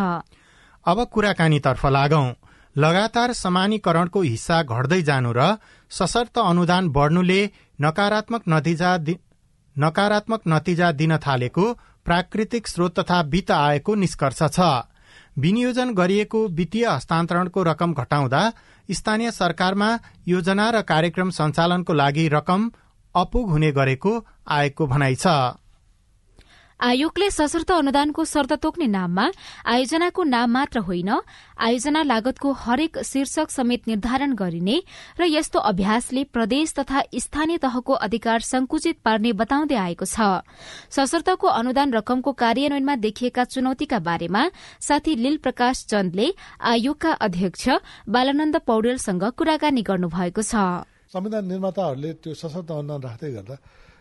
अब 0.86 1.04
कुराकानीतर्फ 1.12 1.86
लागौं। 1.88 2.26
लगातार 2.76 3.32
समानीकरणको 3.34 4.20
हिस्सा 4.22 4.62
घट्दै 4.64 5.02
जानु 5.04 5.32
र 5.32 5.48
सशर्त 5.90 6.38
अनुदान 6.40 6.88
बढ़नुले 6.90 7.40
नकारात्मक 7.80 8.42
नतिजा 8.48 8.92
नकारात्मक 9.76 10.40
नतिजा 10.48 10.90
दिन 10.94 11.16
थालेको 11.18 11.64
प्राकृतिक 12.04 12.66
स्रोत 12.66 12.98
तथा 12.98 13.20
वित्त 13.20 13.50
आएको 13.50 13.94
निष्कर्ष 13.94 14.42
छ। 14.52 14.60
विनियोजन 15.38 15.94
गरिएको 15.94 16.46
वित्तीय 16.48 16.86
हस्तान्तरणको 16.86 17.62
रकम 17.62 17.92
घटाउँदा 17.94 18.42
स्थानीय 18.90 19.30
सरकारमा 19.30 19.88
योजना 20.28 20.70
र 20.70 20.82
कार्यक्रम 20.82 21.30
सञ्चालनको 21.30 21.92
लागि 21.92 22.28
रकम 22.28 22.70
अपुग 23.14 23.50
हुने 23.50 23.70
गरेको 23.72 24.12
आएको 24.48 24.86
भनाइ 24.86 25.14
छ। 25.14 25.26
आयोगले 26.80 27.28
सशर्त 27.30 27.70
अनुदानको 27.72 28.24
शर्त 28.24 28.52
तोक्ने 28.56 28.86
नाममा 28.88 29.24
आयोजनाको 29.68 30.22
नाम 30.24 30.50
मात्र 30.50 30.78
होइन 30.80 31.10
आयोजना 31.60 32.02
लागतको 32.02 32.52
हरेक 32.56 32.98
शीर्षक 33.04 33.50
समेत 33.50 33.88
निर्धारण 33.88 34.32
गरिने 34.34 34.76
र 35.20 35.28
यस्तो 35.28 35.58
अभ्यासले 35.60 36.24
प्रदेश 36.32 36.72
तथा 36.78 37.02
स्थानीय 37.16 37.58
तहको 37.60 37.92
अधिकार 38.00 38.40
संकुचित 38.42 38.96
पार्ने 39.04 39.32
बताउँदै 39.36 39.76
आएको 39.76 40.04
छ। 40.06 40.40
सशर्तको 40.88 41.46
अनुदान 41.50 41.92
रकमको 41.92 42.32
कार्यान्वयनमा 42.34 42.94
देखिएका 42.96 43.44
चुनौतीका 43.44 43.98
बारेमा 44.00 44.42
साथी 44.80 45.14
लील 45.20 45.36
प्रकाश 45.44 45.84
चन्दले 45.84 46.32
आयोगका 46.64 47.12
अध्यक्ष 47.20 47.68
बालानन्द 48.08 48.56
पौडेलसँग 48.64 49.24
कुराकानी 49.36 49.82
गर्नुभएको 49.84 50.42
छ। 50.42 50.88
संविधान 51.12 51.44
निर्माताहरूले 51.44 52.12
त्यो 52.24 52.34
सशर्त 52.40 52.72
अनुदान 52.72 53.00
राख्दै 53.02 53.30
गर्दा 53.36 53.56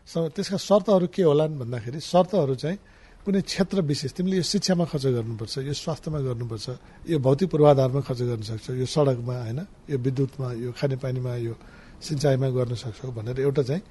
त्यसका 0.09 0.57
शर्तहरू 0.57 1.07
के 1.13 1.21
होलान् 1.23 1.53
भन्दाखेरि 1.61 1.99
शर्तहरू 2.01 2.55
चाहिँ 2.55 2.77
कुनै 3.25 3.41
क्षेत्र 3.45 3.77
विशेष 3.85 4.11
तिमीले 4.17 4.35
यो 4.41 4.45
शिक्षामा 4.53 4.85
खर्च 4.91 5.05
गर्नुपर्छ 5.17 5.55
यो 5.69 5.73
स्वास्थ्यमा 5.83 6.19
गर्नुपर्छ 6.27 6.67
यो 7.11 7.17
भौतिक 7.19 7.47
पूर्वाधारमा 7.53 8.01
खर्च 8.07 8.21
गर्न 8.29 8.41
सक्छ 8.49 8.67
यो 8.81 8.87
सडकमा 8.89 9.35
होइन 9.45 9.59
यो 9.91 9.97
विद्युतमा 10.05 10.47
यो 10.65 10.69
खानेपानीमा 10.73 11.33
यो 11.47 11.53
सिँचाइमा 12.01 12.47
गर्न 12.57 12.73
सक्छौ 12.83 13.11
भनेर 13.17 13.37
एउटा 13.45 13.63
चाहिँ 13.69 13.83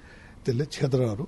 त्यसले 0.45 0.65
क्षेत्रहरू 0.75 1.25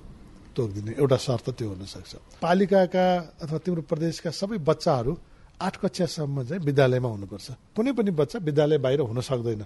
तोकिदिने 0.55 0.91
एउटा 0.99 1.17
शर्त 1.25 1.47
त्यो 1.57 1.67
हुनसक्छ 1.71 2.11
पालिकाका 2.43 3.05
अथवा 3.43 3.57
तिम्रो 3.63 3.81
प्रदेशका 3.87 4.29
सबै 4.31 4.57
बच्चाहरू 4.59 5.13
आठ 5.61 5.75
कक्षासम्म 5.77 6.37
चाहिँ 6.49 6.63
विद्यालयमा 6.65 7.09
हुनुपर्छ। 7.15 7.47
कुनै 7.77 7.91
पनि 7.93 8.11
बच्चा 8.11 8.37
विद्यालय 8.41 8.77
बाहिर 8.81 8.99
हुन 9.05 9.21
सक्दैन। 9.21 9.61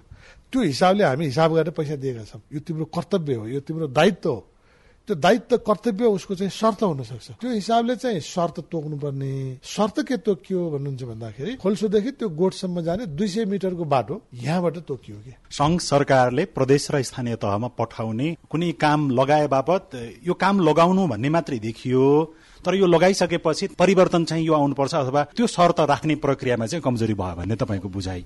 त्यो 0.52 0.60
हिसाबले 0.62 1.04
हामी 1.04 1.24
हिसाब 1.24 1.50
गरेर 1.56 1.72
पैसा 1.72 1.96
दिएका 1.96 2.24
छौँ। 2.30 2.40
यो 2.52 2.60
तिम्रो 2.60 2.84
कर्तव्य 2.84 3.34
हो 3.34 3.44
यो 3.48 3.60
तिम्रो 3.64 3.86
दायित्व 3.88 4.30
हो। 4.30 4.38
त्यो 5.06 5.14
दायित्व 5.16 5.56
कर्तव्य 5.62 6.04
उसको 6.10 6.34
चाहिँ 6.34 6.50
शर्त 6.50 6.82
हुन 6.82 7.02
सक्छ। 7.06 7.30
त्यो 7.38 7.50
हिसाबले 7.50 7.94
चाहिँ 7.96 8.20
शर्त 8.20 8.58
तोक्नुपर्ने। 8.70 9.32
शर्त 9.62 10.02
के 10.02 10.16
तोकियो 10.18 10.60
भन्नुहुन्छ 10.70 11.02
भन्दाखेरि 11.02 11.52
खोल्सोदेखि 11.62 12.10
त्यो 12.18 12.28
गोठसम्म 12.34 12.80
जाने 12.82 13.06
दुई 13.14 13.28
सय 13.28 13.44
मिटरको 13.46 13.84
बाटो 13.86 14.20
यहाँबाट 14.34 14.76
तोकियो 14.82 15.16
कि। 15.16 15.32
संघ 15.50 15.78
सरकारले 15.80 16.44
प्रदेश 16.50 16.90
र 16.90 17.02
स्थानीय 17.02 17.36
तहमा 17.38 17.68
पठाउने 17.78 18.36
कुनै 18.50 18.72
काम 18.82 19.10
लगाए 19.10 19.46
बापत 19.46 19.94
यो 20.26 20.34
काम 20.34 20.60
लगाउनु 20.66 21.06
भन्ने 21.06 21.28
मात्रै 21.30 21.58
देखियो। 21.62 22.02
तर 22.64 22.74
यो 22.74 22.86
लगाइसकेपछि 22.86 23.66
परिवर्तन 23.78 24.24
चाहिँ 24.24 24.44
यो 24.46 24.54
आउनुपर्छ 24.54 24.94
अथवा 24.94 25.22
त्यो 25.36 25.46
शर्त 25.46 25.80
राख्ने 25.86 26.14
प्रक्रियामा 26.18 26.66
चाहिँ 26.66 26.82
कमजोरी 26.82 27.14
भयो 27.14 27.34
भन्ने 27.38 27.54
तपाईँको 27.54 27.88
बुझाइ। 27.88 28.24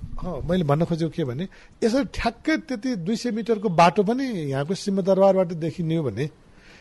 मैले 0.49 0.65
भन्न 0.65 0.85
खोजेको 0.89 1.13
के 1.13 1.25
भने 1.29 1.45
यसरी 1.85 2.05
ठ्याक्कै 2.09 2.57
त्यति 2.65 2.97
दुई 3.05 3.17
सय 3.17 3.31
मिटरको 3.37 3.69
बाटो 3.69 4.03
पनि 4.03 4.25
यहाँको 4.25 4.75
सिंहदरबारबाट 4.75 5.53
देखिने 5.61 5.97
हो 5.97 6.03
भने 6.09 6.31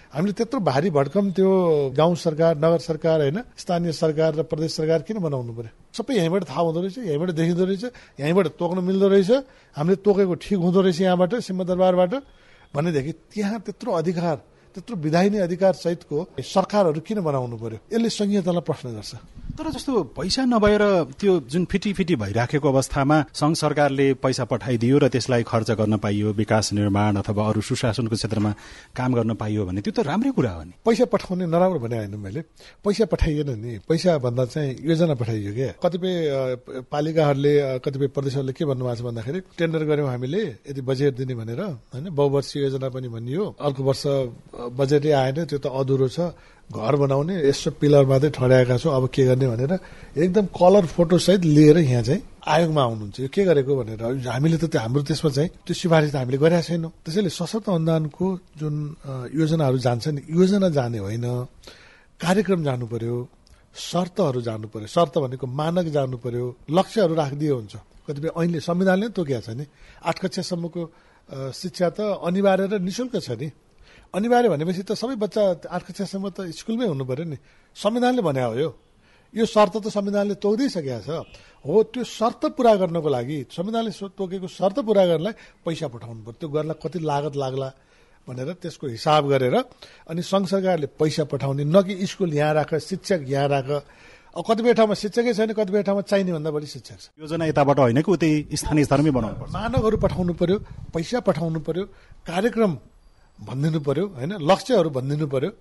हामीले 0.10 0.34
त्यत्रो 0.34 0.60
भारी 0.65 0.89
भड्कम 0.89 1.26
त्यो 1.38 1.50
गाउँ 1.93 2.15
सरकार 2.17 2.58
नगर 2.58 2.80
सरकार 2.82 3.17
होइन 3.22 3.39
स्थानीय 3.54 3.91
सरकार 3.93 4.32
र 4.36 4.43
प्रदेश 4.50 4.72
सरकार 4.74 5.06
किन 5.06 5.22
बनाउनु 5.22 5.54
पर्यो? 5.54 5.69
सबै 5.93 6.17
यहीँबाट 6.17 6.43
थाहा 6.50 6.62
हुँदो 6.65 6.82
रहेछ 6.82 6.98
यहीँबाट 7.13 7.30
देखिँदो 7.38 7.65
रहेछ 7.69 7.86
यहीँबाट 8.17 8.48
तोक्न 8.58 8.80
मिल्दो 8.89 9.08
रहेछ। 9.08 9.32
हामीले 9.78 10.02
तोकेको 10.02 10.34
ठिक 10.34 10.58
हुँदो 10.65 10.82
रहेछ 10.82 11.00
यहाँबाट 11.06 11.32
सिंहदरबारबाट। 11.45 12.13
भनेदेखि 12.74 13.12
त्यहाँ 13.38 13.60
त्यत्रो 13.62 13.91
अधिकार 14.02 14.36
त्यत्रो 14.76 14.95
विधायिनी 14.98 15.38
अधिकार 15.45 15.74
सहितको 15.78 16.17
सरकारहरू 16.41 17.00
किन 17.06 17.22
बनाउनु 17.22 17.58
पर्यो? 17.62 17.78
यसले 17.93 18.10
संहितालाई 18.10 18.65
प्रश्न 18.65 18.88
गर्छ। 18.98 19.13
तर 19.60 19.69
जस्तो 19.76 20.15
पैसा 20.15 20.43
नभएर 20.45 20.84
त्यो 21.19 21.32
जुन 21.52 21.65
फिटी 21.65 21.91
फिटी 21.93 22.15
भइराखेको 22.15 22.67
अवस्थामा 22.72 23.15
संघ 23.36 23.56
सरकारले 23.56 24.08
पैसा 24.24 24.43
पठाइदियो 24.48 24.98
र 24.98 25.08
त्यसलाई 25.12 25.43
खर्च 25.43 25.72
गर्न 25.76 25.98
पाइयो 26.00 26.32
विकास 26.32 26.72
निर्माण 26.74 27.15
अथवा 27.19 27.43
अरू 27.43 27.62
सुशासनको 27.62 28.15
क्षेत्रमा 28.15 28.52
काम 28.95 29.13
गर्न 29.13 29.34
पाइयो 29.36 29.65
भने 29.67 29.82
त्यो 29.84 29.91
त 29.91 30.08
राम्रै 30.08 30.32
कुरा 30.32 30.52
हो 30.52 30.63
नि। 30.63 30.74
पैसा 30.80 31.06
पठाउने 31.12 31.45
नराम्रो 31.52 31.80
भने 31.84 31.98
होइन 31.98 32.15
मैले। 32.15 32.41
पैसा 32.80 33.06
पठाइएन 33.12 33.50
नि। 33.60 33.72
पैसा 33.84 34.17
भन्दा 34.24 34.45
चाहिँ 34.48 34.80
योजना 34.80 35.13
पठाइयो 35.19 35.52
क्या। 35.54 35.72
कतिपय 35.84 36.15
पालिकाहरूले 36.88 37.54
कतिपय 37.84 38.08
प्रदेशहरूले 38.15 38.54
के 38.56 38.63
भन्नुभएको 38.63 38.95
छ 38.95 39.04
भन्दाखेरि 39.12 39.39
टेन्डर 39.60 39.84
गर्यौँ 39.84 40.08
हामीले 40.08 40.41
यदि 40.72 40.82
बजेट 40.88 41.13
दिने 41.19 41.36
भनेर 41.36 41.62
होइन। 41.91 42.08
बहुवर्षीय 42.15 42.63
योजना 42.63 42.88
पनि 42.95 43.08
भनियो। 43.12 43.43
अर्को 43.60 43.84
वर्ष 43.84 44.04
बजेटै 44.80 45.12
आएन। 45.12 45.52
त्यो 45.52 45.60
त 45.60 45.67
अधुरो 45.67 46.08
छ। 46.08 46.32
घर 46.69 46.95
बनाउने 47.01 47.34
यसो 47.49 47.69
पिलर 47.82 48.05
मात्रै 48.05 48.29
ठड्याएका 48.29 48.77
छौँ 48.77 48.93
अब 48.93 49.10
के 49.10 49.23
गर्ने 49.25 49.47
भनेर 49.49 49.73
एकदम 50.21 50.45
कलर 50.53 50.86
फोटो 50.86 51.17
सहित 51.17 51.41
लिएर 51.45 51.77
यहाँ 51.82 52.03
चाहिँ 52.05 52.21
आयोगमा 52.45 52.82
आउनुहुन्छ। 52.84 53.19
यो 53.19 53.29
के 53.34 53.41
गरेको 53.49 53.73
भनेर 53.73 54.01
हामीले 54.29 54.58
त 54.62 54.77
हाम्रो 54.77 55.01
त्यसमा 55.01 55.29
चाहिँ 55.34 55.49
त्यो 55.65 55.73
सिफारिस 55.73 56.12
त 56.13 56.15
हामीले 56.21 56.38
गरेका 56.38 56.62
छैनौँ। 56.69 56.91
त्यसैले 57.05 57.29
सशक्त 57.34 57.69
अनुदानको 57.73 58.25
जुन 58.62 58.75
योजनाहरू 59.34 59.77
जान्छ 59.82 60.05
नि 60.13 60.21
योजना 60.29 60.69
जाने 60.69 60.99
होइन 61.01 61.25
कार्यक्रम 62.21 62.62
जानु 62.63 62.86
पर्यो 62.86 63.15
शर्तहरू 63.73 64.41
जानु 64.45 64.67
पर्यो। 64.69 64.88
शर्त 64.93 65.15
भनेको 65.25 65.45
मानक 65.49 65.88
जानु 65.89 66.17
पर्यो 66.21 66.45
लक्ष्यहरू 66.69 67.13
राखिदियो 67.17 67.55
हुन्छ। 67.55 67.75
कतिपय 68.05 68.29
ऐनले 68.29 68.60
संविधानले 68.62 69.08
तोकिया 69.17 69.39
छ 69.41 69.49
नि 69.58 69.65
आठ 70.05 70.17
कक्षासम्मको 70.21 70.82
शिक्षा 71.53 71.88
त 71.97 71.99
अनिवार्य 72.29 72.65
र 72.71 72.73
निशुल्क 72.77 73.17
छ 73.25 73.29
नि। 73.41 73.47
अनिवार्य 74.10 74.50
भनेपछि 74.50 74.84
त 74.89 74.98
सबै 74.98 75.15
बच्चा 75.22 75.69
आठ 75.69 75.82
कक्षासम्म 75.86 76.26
त 76.34 76.50
स्कुलमै 76.50 76.88
हुनु 76.89 77.06
पर्यो 77.06 77.26
नि। 77.30 77.38
संविधानले 77.78 78.22
भने 78.26 78.41
हो 78.41 78.54
यो। 78.58 78.69
यो 79.34 79.45
शर्त 79.45 79.86
त 79.86 79.88
संविधानले 79.93 80.36
तोकिदिइसकेको 80.41 81.02
छ। 81.06 81.10
हो 81.62 81.74
त्यो 81.93 82.04
शर्त 82.04 82.58
पुरा 82.58 82.74
गर्नको 82.82 83.10
लागि 83.10 83.38
संविधानले 83.54 83.91
तोकेको 84.17 84.48
शर्त 84.50 84.78
पुरा 84.82 85.04
गर्नलाई 85.13 85.34
पैसा 85.62 85.88
पठाउनु 85.93 86.22
पर्यो। 86.26 86.38
त्यो 86.41 86.50
गर्नलाई 86.50 86.78
कति 86.82 87.00
लागत 87.06 87.36
लाग्ला 87.38 87.69
भनेर 88.26 88.50
त्यसको 88.58 88.86
हिसाब 88.98 89.24
गरेर 89.30 89.56
अनि 90.10 90.22
सङ्घ 90.26 90.45
सरकारले 90.50 90.88
पैसा 90.98 91.24
पठाउने 91.30 91.63
न 91.69 91.78
कि 91.86 91.93
स्कुल 92.10 92.34
यहाँ 92.34 92.54
राख 92.65 92.72
शिक्षक 92.82 93.30
यहाँ 93.30 93.48
राख। 93.48 93.69
कतिपय 94.30 94.74
ठाउँमा 94.74 94.93
शिक्षकै 94.93 95.34
छैन 95.34 95.54
कतिपय 95.54 95.82
ठाउँमा 95.86 96.02
चाहिने 96.10 96.32
भन्दा 96.34 96.50
बढी 96.50 96.65
शिक्षक 96.65 96.98
छ। 96.98 97.06
योजना 97.22 97.45
यताबाट 97.45 97.78
होइन 97.80 98.02
कि 98.02 98.10
उतै 98.10 98.30
स्थानीय 98.58 98.86
स्तरमै 98.89 99.12
बनाउनु 99.13 99.38
पर्छ? 99.38 99.54
मानवहरू 99.54 99.98
पठाउनु 100.02 100.34
पर्यो 100.34 100.58
पैसा 100.93 101.19
पठाउनु 101.22 101.60
पर्यो 101.62 101.84
कार्यक्रम 102.26 102.72
भनिदिनु 103.39 103.80
पर्यो 103.80 104.06
होइन? 104.17 104.32
लक्ष्यहरू 104.41 104.89
भनिदिनु 104.89 105.28
पर्यो 105.28 105.52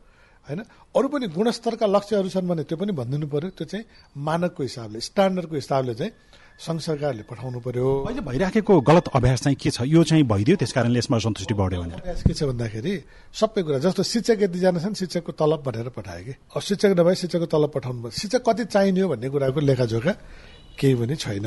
होइन? 0.49 0.61
अरू 0.97 1.07
पनि 1.09 1.27
गुणस्तरका 1.31 1.87
लक्ष्यहरू 1.87 2.29
छन् 2.29 2.49
भने 2.49 2.63
त्यो 2.69 2.77
पनि 2.77 2.93
भनिदिनु 2.93 3.27
पर्यो। 3.27 3.51
त्यो 3.55 3.67
चाहिँ 3.67 3.85
मानकको 4.17 4.63
हिसाबले 4.63 4.99
स्ट्यान्डर्डको 5.01 5.55
हिसाबले 5.55 5.95
चाहिँ 5.95 6.13
सङ्घ 6.59 6.81
सरकारले 6.83 7.23
पठाउनु 7.23 7.59
पर्यो। 7.63 7.87
अहिले 8.11 8.23
भइराखेको 8.27 8.73
गलत 8.83 9.07
अभ्यास 9.15 9.41
चाहिँ 9.47 9.57
के 9.63 9.71
छ? 9.71 9.87
यो 9.87 10.03
चाहिँ 10.03 10.25
भइदियो 10.27 10.57
त्यस 10.59 10.73
कारणले 10.75 10.99
यसमा 10.99 11.19
सन्तुष्टि 11.23 11.55
बढ्यो 11.55 11.83
भने 11.83 11.95
अभ्यास 12.03 12.23
के 12.27 12.35
छ 12.35 12.43
भन्दाखेरि 12.51 12.95
सबै 13.31 13.63
कुरा 13.63 13.79
जस्तो 13.79 14.03
शिक्षक 14.03 14.39
यतिजना 14.43 14.79
छन् 14.83 14.99
शिक्षकको 14.99 15.33
तलब 15.39 15.63
भनेर 15.63 15.89
पठायो 15.95 16.25
कि? 16.27 16.35
अब 16.51 16.61
शिक्षक 16.61 16.91
नभए 16.99 17.15
शिक्षकको 17.15 17.47
तलब 17.47 17.71
पठाउनु 17.71 18.03
पर्छ। 18.03 18.15
शिक्षक 18.19 18.43
कति 18.43 18.65
चाहिने 18.75 19.01
हो 19.01 19.09
भन्ने 19.15 19.29
कुराको 19.31 19.61
लेखाजोखा 19.71 20.13
केही 20.79 20.95
पनि 20.95 21.15
छैन। 21.17 21.47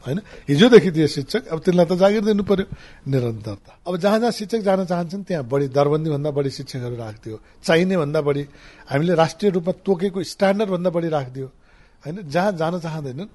होइन? 0.00 0.18
हिजोदेखि 0.48 0.90
दिए 0.90 1.06
शिक्षक 1.06 1.52
अब 1.52 1.58
तिनीलाई 1.60 1.86
त 1.86 1.92
जागिर 2.00 2.24
दिनु 2.24 2.42
पर्यो 2.42 2.64
निरन्तरता। 3.06 3.72
अब 3.86 3.96
जहाँ 3.96 4.18
जहाँ 4.18 4.32
शिक्षक 4.32 4.60
जान 4.64 4.84
चाहन्छन् 4.88 5.24
त्यहाँ 5.24 5.44
बढी 5.44 5.68
दरबन्दी 5.68 6.08
भन्दा 6.10 6.30
बढी 6.32 6.50
शिक्षकहरू 6.50 6.96
राखिदियो। 6.96 7.36
चाहिने 7.64 7.96
भन्दा 7.96 8.20
बढी। 8.20 8.42
हामीले 8.88 9.14
राष्ट्रिय 9.14 9.50
रूपमा 9.52 9.72
तोकेको 9.84 10.18
स्ट्यान्डर्ड 10.24 10.70
भन्दा 10.70 10.90
बढी 10.90 11.08
राखिदियो। 11.08 11.46
होइन? 12.04 12.16
जहाँ 12.26 12.52
जान 12.56 12.74
चाहँदैनन् 12.80 13.30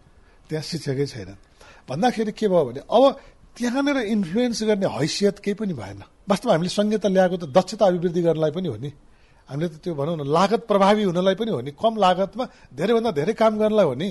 त्यहाँ 0.49 0.63
शिक्षकै 0.63 1.05
छैनन्। 1.05 1.37
भन्दाखेरि 1.89 2.31
के 2.33 2.47
भयो 2.49 2.65
भने 2.65 2.81
अब 2.81 3.03
त्यहाँनिर 3.55 3.97
इन्फ्लुएन्स 4.11 4.59
गर्ने 4.63 4.87
हैसियत 4.89 5.39
केही 5.39 5.55
पनि 5.55 5.73
भएन। 5.73 6.01
वास्तवमा 6.25 6.53
हामीले 6.53 6.69
संहिता 6.73 7.07
ल्याएको 7.07 7.37
त 7.37 7.45
दक्षता 7.53 7.85
अभिवृद्धि 7.85 8.21
गर्नलाई 8.21 8.51
पनि 8.51 8.67
हो 8.67 8.77
नि। 8.81 8.91
हामीले 9.49 9.69
त 9.69 9.75
त्यो 9.77 9.93
भनौँ 9.93 10.17
न 10.17 10.23
लागत 10.25 10.65
प्रभावी 10.65 11.03
हुनलाई 11.05 11.35
पनि 11.37 11.51
हो 11.53 11.61
नि। 11.61 11.71
कम 11.77 11.93
लागतमा 11.95 12.45
धेरैभन्दा 12.73 13.11
धेरै 13.13 13.33
काम 13.37 13.53
गर्नलाई 13.61 13.85
हो 13.85 13.93
नि। 13.93 14.09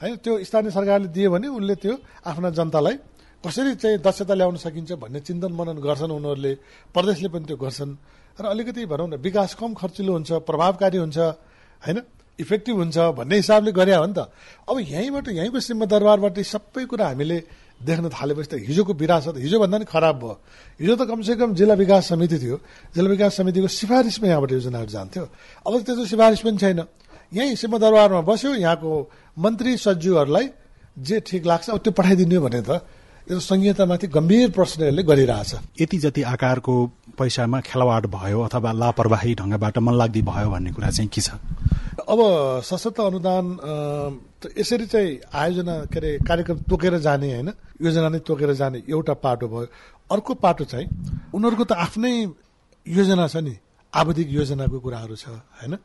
होइन 0.00 0.14
त्यो 0.24 0.32
स्थानीय 0.44 0.70
सरकारले 0.70 1.08
दियो 1.10 1.28
भने 1.30 1.48
उनले 1.48 1.74
त्यो 1.82 1.94
आफ्ना 2.24 2.48
जनतालाई 2.58 2.96
कसरी 3.44 3.74
चाहिँ 3.74 3.98
दक्षता 3.98 4.34
ल्याउन 4.34 4.56
सकिन्छ 4.56 4.92
भन्ने 5.02 5.20
चिन्तन 5.26 5.52
मनन 5.52 5.78
गर्छन् 5.82 6.12
उनीहरूले 6.14 6.52
प्रदेशले 6.94 7.28
पनि 7.28 7.44
त्यो 7.50 7.56
गर्छन्। 7.58 7.92
र 8.38 8.44
अलिकति 8.48 8.86
भनौँ 8.86 9.08
न 9.08 9.14
विकास 9.18 9.54
कम 9.60 9.74
खर्चिलो 9.74 10.12
हुन्छ 10.12 10.30
प्रभावकारी 10.48 10.98
हुन्छ 10.98 11.18
होइन 11.82 11.98
इफेक्टिभ 12.38 12.76
हुन्छ 12.76 12.96
भन्ने 13.18 13.36
हिसाबले 13.36 13.70
गरे 13.74 13.94
हो 13.94 14.06
नि 14.06 14.14
त। 14.14 14.30
अब 14.64 14.76
यहीँबाट 14.80 15.26
यहीँको 15.28 15.58
सिंहदरबारबाट 15.60 16.38
सबै 16.40 16.84
कुरा 16.86 17.06
हामीले 17.12 17.38
देख्न 17.82 18.08
थालेपछि 18.08 18.48
त 18.48 18.54
हिजोको 18.62 18.92
विरासत 18.94 19.36
हिजोभन्दा 19.36 19.76
नि 19.78 19.86
खराब 19.90 20.16
भयो। 20.22 20.32
हिजो 20.80 20.94
त 20.96 21.02
कमसेकम 21.02 21.50
जिल्ला 21.58 21.74
विकास 21.74 22.02
समिति 22.14 22.38
थियो। 22.38 22.56
जिल्ला 22.94 23.10
विकास 23.10 23.30
समितिको 23.36 23.68
सिफारिसमा 23.68 24.26
यहाँबाट 24.30 24.50
योजनाहरू 24.54 24.90
जान्थ्यो। 24.96 25.24
अब 25.66 25.72
त्यस्तो 25.82 26.04
सिफारिस 26.06 26.40
पनि 26.46 26.58
छैन। 26.62 26.80
यहीँ 27.34 27.54
सिंहदरबारमा 27.58 28.22
बस्यो 28.22 28.54
यहाँको 28.54 28.90
मन्त्री 29.36 29.76
सचिवहरूलाई 29.76 30.48
जे 30.98 31.20
ठिक 31.26 31.46
लाग्छ 31.46 31.70
अब 31.70 31.78
त्यो 31.78 31.92
पठाइदिने 31.92 32.38
भने 32.38 32.60
त 32.62 32.84
यो 33.30 33.38
संहितामाथि 33.40 34.06
गम्भीर 34.12 34.50
प्रश्नहरूले 34.50 35.02
गरिरहेछ। 35.02 35.80
यति 35.80 35.98
जति 35.98 36.22
आकारको 36.26 36.74
पैसामा 37.18 37.60
खेलवाड 37.62 38.06
भयो 38.12 38.40
अथवा 38.42 38.72
लापरवाही 38.72 39.34
ढङ्गबाट 39.40 39.78
मनलाग्दी 39.78 40.22
भयो 40.22 40.50
भन्ने 40.50 40.72
कुरा 40.74 40.90
चाहिँ 40.90 41.08
के 41.08 41.20
छ? 41.20 41.30
अब 42.02 42.18
सशक्त 42.66 43.00
अनुदान 43.00 43.44
यसरी 44.58 44.86
चाहिँ 44.86 45.20
आयोजना 45.32 45.74
के 45.86 45.98
अरे 45.98 46.10
कार्यक्रम 46.28 46.58
तोकेर 46.68 46.98
जाने 46.98 47.30
होइन 47.32 47.52
योजना 47.80 48.08
नै 48.08 48.18
तोकेर 48.26 48.52
जाने 48.58 48.82
एउटा 48.90 49.14
पाटो 49.22 49.48
भयो। 49.48 49.66
अर्को 50.10 50.34
पाटो 50.34 50.64
चाहिँ 50.66 50.86
उनीहरूको 51.32 51.64
त 51.64 51.72
आफ्नै 51.78 52.12
योजना 52.86 53.26
छ 53.28 53.36
नि 53.38 53.54
आवधिक 53.92 54.28
योजनाको 54.28 54.78
कुराहरू 54.82 55.16
छ 55.16 55.28
होइन? 55.30 55.78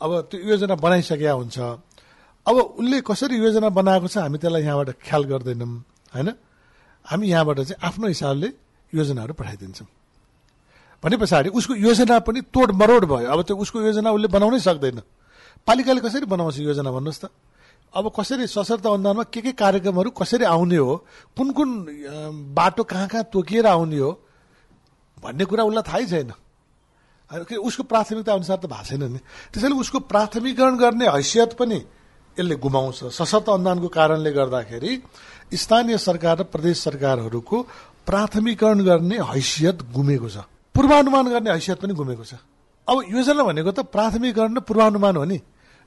अब 0.00 0.10
त्यो 0.28 0.38
योजना 0.50 0.74
बनाइसकेका 0.82 1.32
हुन्छ 1.32 1.58
अब 2.46 2.56
उसले 2.56 3.00
कसरी 3.06 3.36
योजना 3.38 3.68
बनाएको 3.70 4.06
छ 4.08 4.16
हामी 4.18 4.38
त्यसलाई 4.38 4.62
यहाँबाट 4.62 4.88
ख्याल 4.98 5.22
गर्दैनौँ 5.30 5.70
होइन? 6.14 6.28
हामी 7.04 7.26
यहाँबाट 7.28 7.58
चाहिँ 7.60 7.80
आफ्नो 7.80 8.06
हिसाबले 8.08 8.48
योजनाहरू 8.92 9.32
पठाइदिन्छौँ। 9.34 9.88
भने 11.02 11.16
पछाडि 11.16 11.48
उसको 11.50 11.74
योजना 11.74 12.18
पनि 12.22 12.40
तोड 12.54 12.70
मरोड 12.72 13.04
भयो। 13.06 13.26
अब 13.26 13.42
त्यो 13.42 13.56
उसको 13.56 13.80
योजना 13.82 14.10
उसले 14.10 14.28
बनाउनै 14.28 14.58
सक्दैन। 14.58 15.02
पालिकाले 15.66 16.00
कसरी 16.00 16.26
बनाउँछ 16.26 16.58
योजना 16.62 16.90
भन्नुहोस् 16.90 17.22
त। 17.22 17.30
अब 17.94 18.04
कसरी 18.10 18.46
सशक्त 18.46 18.86
अनुदानमा 18.86 19.22
के 19.28 19.40
के 19.42 19.52
कार्यक्रमहरू 19.52 20.10
कसरी 20.10 20.44
आउने 20.46 20.76
हो 20.76 20.96
कुन 21.36 21.50
कुन 21.52 21.70
बाटो 22.54 22.82
कहाँ 22.82 23.08
कहाँ 23.08 23.24
तोकिएर 23.32 23.66
आउने 23.66 23.98
हो 23.98 24.10
भन्ने 25.18 25.44
कुरा 25.44 25.62
उसलाई 25.64 25.84
थाहै 25.84 26.06
छैन। 26.06 26.32
उसको 27.58 27.82
प्राथमिकता 27.82 28.32
अनुसार 28.32 28.58
त 28.58 28.66
भएको 28.66 28.84
छैन 28.86 29.02
नि। 29.12 29.20
त्यसैले 29.52 29.74
उसको 29.74 29.98
प्राथमिकरण 30.06 30.74
गर्ने 30.78 31.06
हैसियत 31.08 31.52
पनि 31.54 31.78
यसले 32.38 32.56
गुमाउँछ। 32.56 32.98
सशक्त 33.12 33.48
अनुदानको 33.48 33.88
कारणले 33.88 34.30
गर्दाखेरि 34.32 34.92
स्थानीय 35.52 35.98
सरकार 35.98 36.36
र 36.38 36.42
प्रदेश 36.48 36.76
सरकारहरूको 36.86 37.56
प्राथमिकरण 38.08 38.78
गर्ने 38.84 39.16
हैसियत 39.20 39.78
गुमेको 39.92 40.28
छ। 40.28 40.36
पूर्वानुमान 40.74 41.26
गर्ने 41.28 41.50
हैसियत 41.52 41.78
पनि 41.80 41.94
गुमेको 41.94 42.24
छ। 42.24 42.34
अब 42.88 42.96
योजना 43.14 43.42
भनेको 43.44 43.70
त 43.70 43.80
प्राथमिकरण 43.92 44.56
र 44.56 44.60
पूर्वानुमान 44.64 45.16
हो 45.16 45.24
नि। 45.24 45.38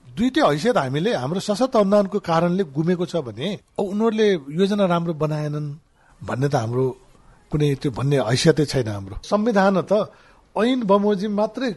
दुइटै 0.08 0.42
हैसियत 0.42 0.78
हामीले 0.78 1.12
हाम्रो 1.18 1.40
सशक्त 1.42 1.76
अनुदानको 1.76 2.18
कारणले 2.22 2.64
गुमेको 2.72 3.06
छ 3.10 3.26
भने 3.26 3.48
अब 3.76 3.84
उनीहरूले 3.84 4.28
योजना 4.54 4.86
राम्रो 4.86 5.14
बनाएनन् 5.18 5.68
भन्ने 6.22 6.48
त 6.48 6.56
हाम्रो 6.56 6.86
कुनै 7.52 7.68
त्यो 7.82 7.92
भन्ने 7.92 8.18
हैसियतै 8.22 8.66
छैन 8.70 8.88
हाम्रो। 8.88 9.16
संविधान 9.26 9.82
त 9.90 10.14
ऐन 10.56 10.80
बमोजिम 10.88 11.34
मात्रै 11.36 11.70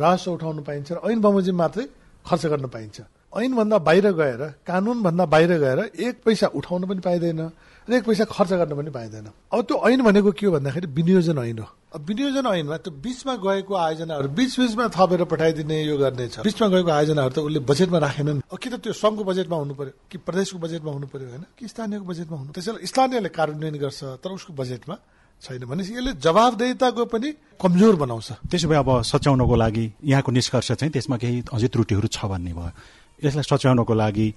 राजस्व 0.00 0.30
उठाउन 0.32 0.58
पाइन्छ 0.64 0.88
र 0.92 0.98
ऐन 1.04 1.20
बमोजिम 1.20 1.56
मात्रै 1.58 1.84
खर्च 2.24 2.42
गर्न 2.46 2.66
पाइन्छ। 2.72 2.96
ऐनभन्दा 3.32 3.78
बाहिर 3.78 4.06
गएर 4.12 4.42
कानुनभन्दा 4.66 5.24
बाहिर 5.26 5.52
गएर 5.58 5.78
एक 5.96 6.22
पैसा 6.24 6.46
उठाउन 6.54 6.82
पनि 6.86 7.00
पाइँदैन 7.00 7.40
र 7.88 7.92
एक 7.94 8.04
पैसा 8.04 8.24
खर्च 8.30 8.52
गर्न 8.52 8.72
पनि 8.78 8.90
पाइँदैन। 8.94 9.26
अब 9.52 9.60
त्यो 9.66 9.76
ऐन 9.88 10.02
भनेको 10.02 10.30
के 10.32 10.46
हो 10.46 10.52
भन्दाखेरि 10.52 10.86
विनियोजन 10.86 11.38
ऐन 11.38 11.58
हो। 11.58 11.66
अब 11.94 12.00
विनियोजन 12.06 12.46
ऐनमा 12.46 12.76
त्यो 12.78 12.92
बिचमा 12.94 13.34
गएको 13.42 13.74
आयोजनाहरू 13.74 14.28
बिच 14.38 14.52
बिचमा 14.60 14.84
थपेर 14.94 15.24
पठाइदिने 15.26 15.76
यो 15.82 15.96
गर्ने 15.98 16.28
छ। 16.28 16.46
बिचमा 16.46 16.68
गएको 16.68 16.90
आयोजनाहरू 16.90 17.32
त 17.34 17.38
उसले 17.42 17.60
बजेटमा 17.66 17.98
राखेनन्। 17.98 18.40
कि 18.46 18.68
त 18.70 18.74
त्यो 18.78 18.92
सङ्घको 18.92 19.24
बजेटमा 19.24 19.56
हुनु 19.56 19.74
पर्यो 19.74 19.92
कि 20.06 20.16
प्रदेशको 20.22 20.58
बजेटमा 20.62 20.90
हुनु 20.92 21.06
पर्यो 21.10 21.28
होइन 21.32 21.44
कि 21.58 21.68
स्थानीयको 21.68 22.04
बजेटमा 22.06 22.36
हुनु 22.38 22.50
त्यसैले 22.54 22.86
स्थानीयले 22.86 23.30
कार्यान्वयन 23.34 23.76
गर्छ 23.82 24.00
तर 24.22 24.30
उसको 24.30 24.52
बजेटमा 24.54 24.94
छैन 25.42 25.64
भनेपछि 25.66 25.92
यसले 25.98 26.12
जवाबदेताको 26.22 27.02
पनि 27.10 27.28
कमजोर 27.58 27.94
बनाउँछ। 27.98 28.28
त्यसो 28.46 28.66
भए 28.70 28.78
अब 28.78 28.90
सच्याउनको 29.02 29.54
लागि 29.58 29.84
यहाँको 30.06 30.30
निष्कर्ष 30.38 30.78
चाहिँ 30.78 30.92
त्यसमा 30.94 31.16
केही 31.18 31.50
अझै 31.50 31.66
त्रुटिहरू 31.66 32.06
छ 32.06 32.30
भन्ने 32.30 32.52
भयो। 32.54 32.70
यसलाई 33.22 33.46
सच्याउनको 33.46 33.94
लागि 33.94 34.28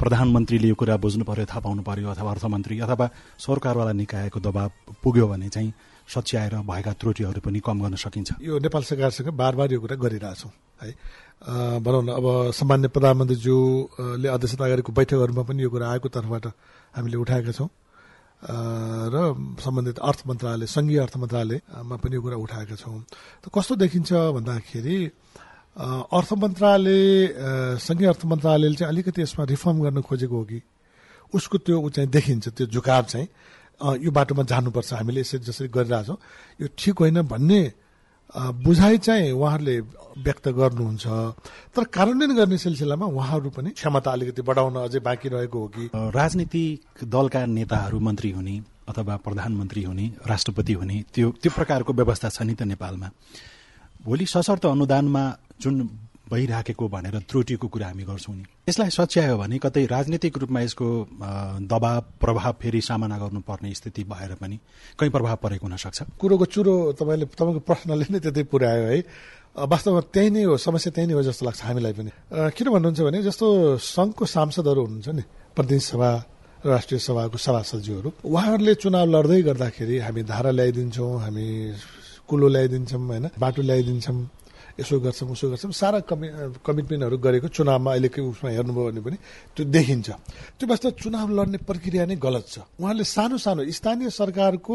प्रधानमन्त्रीले 0.00 0.68
यो 0.68 0.74
कुरा 0.74 0.96
बुझ्नु 1.04 1.24
पर्यो 1.24 1.44
थाहा 1.46 1.60
पाउनु 1.60 1.82
पर्यो 1.84 2.08
अथवा 2.16 2.30
अर्थमन्त्री 2.32 2.74
अथवा 2.80 3.06
सरकारवाला 3.38 3.92
निकायको 3.92 4.40
दबाव 4.40 4.70
पुग्यो 5.02 5.26
भने 5.28 5.48
चाहिँ 5.48 5.72
सच्याएर 6.08 6.54
भएका 6.66 6.92
त्रुटिहरू 7.00 7.40
पनि 7.44 7.60
कम 7.60 7.76
गर्न 7.82 7.94
सकिन्छ। 7.94 8.30
यो 8.42 8.58
नेपाल 8.58 8.82
सरकारसँग 8.82 9.28
बार 9.36 9.54
बार 9.54 9.72
यो 9.72 9.80
कुरा 9.80 9.96
गरिरहेछौँ 9.96 10.52
है। 10.82 10.90
भनौँ 11.78 12.02
न 12.02 12.08
अब 12.18 12.26
सामान्य 12.56 12.88
प्रधानमन्त्रीज्यूले 12.88 14.28
अध्यक्षता 14.28 14.66
गरेको 14.68 14.92
बैठकहरूमा 14.92 15.42
पनि 15.46 15.62
यो 15.62 15.70
कुरा 15.70 15.86
आएको 15.92 16.08
तर्फबाट 16.08 16.46
हामीले 16.96 17.16
उठाएका 17.22 17.52
छौँ। 17.52 17.70
र 19.14 19.16
सम्बन्धित 19.62 19.98
अर्थ 20.02 20.20
मन्त्रालय 20.26 20.66
सङ्घीय 20.66 20.98
अर्थ 20.98 21.16
मन्त्रालयमा 21.22 21.96
पनि 22.02 22.14
यो 22.18 22.22
कुरा 22.22 22.36
उठाएका 22.42 22.74
छौँ। 22.74 22.98
त 23.42 23.46
कस्तो 23.54 23.74
देखिन्छ 23.78 24.10
भन्दाखेरि 24.34 24.96
अर्थ 25.76 26.32
मन्त्रालय 26.36 27.78
सङ्घीय 27.80 28.08
अर्थ 28.08 28.24
मन्त्रालयले 28.28 28.76
चाहिँ 28.76 28.92
अलिकति 28.92 29.22
यसमा 29.22 29.44
रिफर्म 29.48 29.80
गर्न 29.82 30.00
खोजेको 30.04 30.36
हो 30.36 30.44
कि 30.44 30.60
उसको 31.32 31.58
त्यो 31.58 31.80
ऊ 31.80 31.88
चाहिँ 31.90 32.10
देखिन्छ 32.10 32.48
त्यो 32.48 32.66
झुकाव 32.66 33.02
चाहिँ। 33.08 33.28
यो 34.04 34.10
बाटोमा 34.12 34.42
जानुपर्छ 34.52 34.92
हामीले 34.92 35.20
यसरी 35.20 35.44
जसरी 35.48 35.68
गरिरहेछौँ 35.72 36.16
यो 36.60 36.68
ठिक 36.76 36.98
होइन 37.00 37.22
भन्ने 37.24 37.60
बुझाइ 38.62 38.98
चाहिँ 38.98 39.32
उहाँहरूले 39.32 39.80
व्यक्त 40.24 40.48
गर्नुहुन्छ। 40.48 41.06
तर 41.72 41.84
कार्यान्वयन 41.88 42.32
गर्ने 42.36 42.58
सिलसिलामा 42.58 43.06
उहाँहरू 43.06 43.50
पनि 43.56 43.70
क्षमता 43.72 44.10
अलिकति 44.12 44.42
बढाउन 44.44 44.76
अझै 44.76 45.00
बाँकी 45.00 45.28
रहेको 45.28 45.58
हो 45.58 45.68
कि? 45.72 45.84
राजनीतिक 45.96 47.04
दलका 47.08 47.44
नेताहरू 47.48 48.00
मन्त्री 48.00 48.30
हुने 48.30 48.56
अथवा 48.88 49.16
प्रधानमन्त्री 49.24 49.82
हुने 49.82 50.06
राष्ट्रपति 50.28 50.72
हुने 50.72 50.96
त्यो 51.14 51.30
त्यो 51.42 51.50
प्रकारको 51.56 51.92
व्यवस्था 51.92 52.28
छ 52.28 52.42
नि 52.42 52.54
त 52.54 52.62
नेपालमा? 52.68 53.08
भोलि 54.04 54.26
सशर्त 54.26 54.66
अनुदानमा 54.66 55.22
जुन 55.62 55.76
भइराखेको 56.32 56.88
भनेर 56.88 57.18
त्रुटिको 57.28 57.66
कुरा 57.68 57.86
हामी 57.86 58.04
गर्छौँ 58.04 58.34
नि 58.34 58.44
यसलाई 58.68 58.90
सच्यायो 58.90 59.36
भने 59.36 59.58
कतै 59.58 59.84
राजनीतिक 59.86 60.38
रूपमा 60.38 60.60
यसको 60.60 60.86
दबाव 61.70 62.00
प्रभाव 62.20 62.52
फेरि 62.62 62.80
सामना 62.80 63.16
गर्नुपर्ने 63.18 63.74
स्थिति 63.74 64.02
भएर 64.04 64.34
पनि 64.40 64.56
कहीँ 64.98 65.10
प्रभाव 65.10 65.36
परेको 65.44 65.66
हुन 65.66 65.76
सक्छ। 65.76 66.02
कुरोको 66.18 66.46
चुरो 66.46 66.74
तपाईँले 66.98 67.26
तपाईँको 67.30 67.60
प्रश्नले 67.68 68.06
नै 68.10 68.18
त्यतै 68.24 68.42
पुर्यायो 68.48 68.84
है। 68.90 68.98
वास्तवमा 69.70 70.00
त्यही 70.08 70.30
नै 70.30 70.42
हो 70.48 70.56
समस्या 70.56 70.90
त्यही 70.96 71.06
नै 71.06 71.14
हो 71.14 71.22
जस्तो 71.22 71.42
लाग्छ 71.46 71.62
हामीलाई 71.62 71.92
पनि। 71.92 72.10
किन 72.56 72.66
भन्नुहुन्छ 72.74 73.00
भने 73.06 73.22
जस्तो 73.22 73.46
सङ्घको 73.76 74.24
सांसदहरू 74.24 74.80
हुनुहुन्छ 74.82 75.08
नि 75.12 75.22
प्रतिनिधि 75.52 75.84
सभा 75.84 76.10
राष्ट्रिय 76.64 77.00
सभाको 77.06 77.38
सभासदज्यूहरू 77.38 78.08
उहाँहरूले 78.24 78.74
चुनाव 78.82 79.06
लड्दै 79.14 79.40
गर्दाखेरि 79.42 79.96
हामी 79.98 80.22
धारा 80.22 80.50
ल्याइदिन्छौँ 80.58 81.12
हामी 81.22 81.46
कुलो 82.32 82.48
ल्याइदिन्छौँ 82.48 83.00
होइन? 83.04 83.26
बाटो 83.36 83.60
ल्याइदिन्छौँ 83.60 84.16
यसो 84.80 84.94
गर्छौँ 85.04 85.28
उसो 85.28 85.46
गर्छौँ। 85.52 85.72
सारा 85.76 85.98
कमि 86.08 86.26
कमिटमेन्टहरू 86.64 87.16
गरेको 87.20 87.48
चुनावमा 87.52 87.90
अहिलेको 87.92 88.18
उसमा 88.24 88.48
हेर्नुभयो 88.56 88.88
भने 88.88 89.00
पनि 89.04 89.16
त्यो 89.52 89.62
देखिन्छ। 89.68 90.08
त्यो 90.56 90.64
वास्तव 90.64 90.90
चुनाव 90.96 91.28
लड्ने 91.28 91.58
प्रक्रिया 91.68 92.04
नै 92.08 92.16
गलत 92.16 92.44
छ। 92.48 92.56
उहाँले 92.80 93.04
सानो 93.04 93.36
सानो 93.36 93.60
स्थानीय 93.68 94.08
सरकारको 94.08 94.74